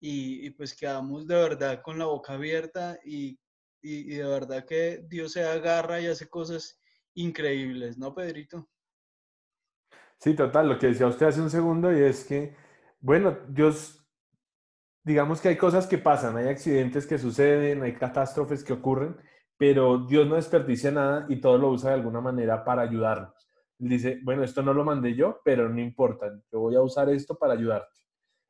[0.00, 3.38] y, pues quedamos de verdad con la boca abierta y,
[3.82, 6.80] y de verdad que Dios se agarra y hace cosas
[7.12, 8.70] increíbles, ¿no, Pedrito?
[10.18, 12.56] Sí, total, lo que decía usted hace un segundo y es que,
[13.00, 14.04] bueno, Dios,
[15.04, 19.16] digamos que hay cosas que pasan, hay accidentes que suceden, hay catástrofes que ocurren,
[19.56, 23.48] pero Dios no desperdicia nada y todo lo usa de alguna manera para ayudarnos.
[23.78, 27.38] dice, bueno, esto no lo mandé yo, pero no importa, yo voy a usar esto
[27.38, 27.96] para ayudarte.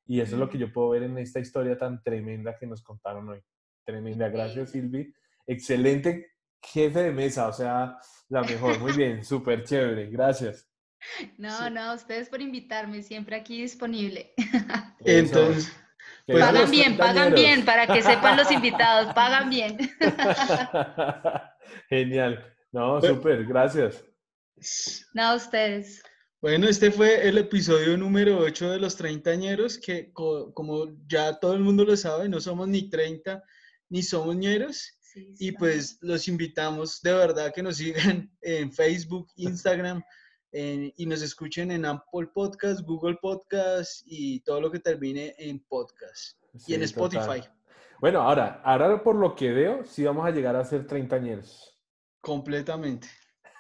[0.06, 2.82] Y eso es lo que yo puedo ver en esta historia tan tremenda que nos
[2.82, 3.42] contaron hoy.
[3.84, 5.12] Tremenda, gracias Silvi.
[5.46, 7.98] Excelente jefe de mesa, o sea,
[8.28, 10.67] la mejor, muy bien, súper chévere, gracias.
[11.36, 14.34] No, no, ustedes por invitarme, siempre aquí disponible.
[15.05, 15.72] Entonces,
[16.26, 19.78] pues, pagan bien, pagan bien, para que sepan los invitados, pagan bien.
[21.88, 22.55] Genial.
[22.72, 24.05] No, súper, gracias.
[25.14, 26.03] No, ustedes.
[26.40, 31.61] Bueno, este fue el episodio número 8 de los treintañeros, que como ya todo el
[31.61, 33.42] mundo lo sabe, no somos ni 30
[33.88, 34.94] ni somos ñeros.
[35.14, 40.03] y pues los invitamos de verdad que nos sigan en Facebook, Instagram,
[40.53, 46.38] y nos escuchen en Apple Podcast, Google Podcast y todo lo que termine en podcast
[46.66, 47.42] y en Spotify.
[48.01, 51.76] Bueno, ahora, ahora por lo que veo, sí vamos a llegar a ser treintañeros.
[52.20, 53.09] Completamente.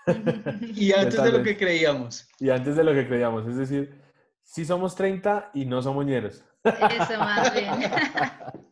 [0.74, 2.28] y antes de lo que creíamos.
[2.38, 4.00] Y antes de lo que creíamos, es decir,
[4.42, 6.44] sí somos 30 y no somos ñeros.
[6.64, 7.72] Eso más bien.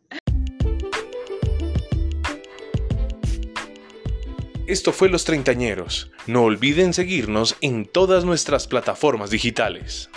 [4.67, 6.11] Esto fue Los Treintañeros.
[6.27, 10.09] No olviden seguirnos en todas nuestras plataformas digitales.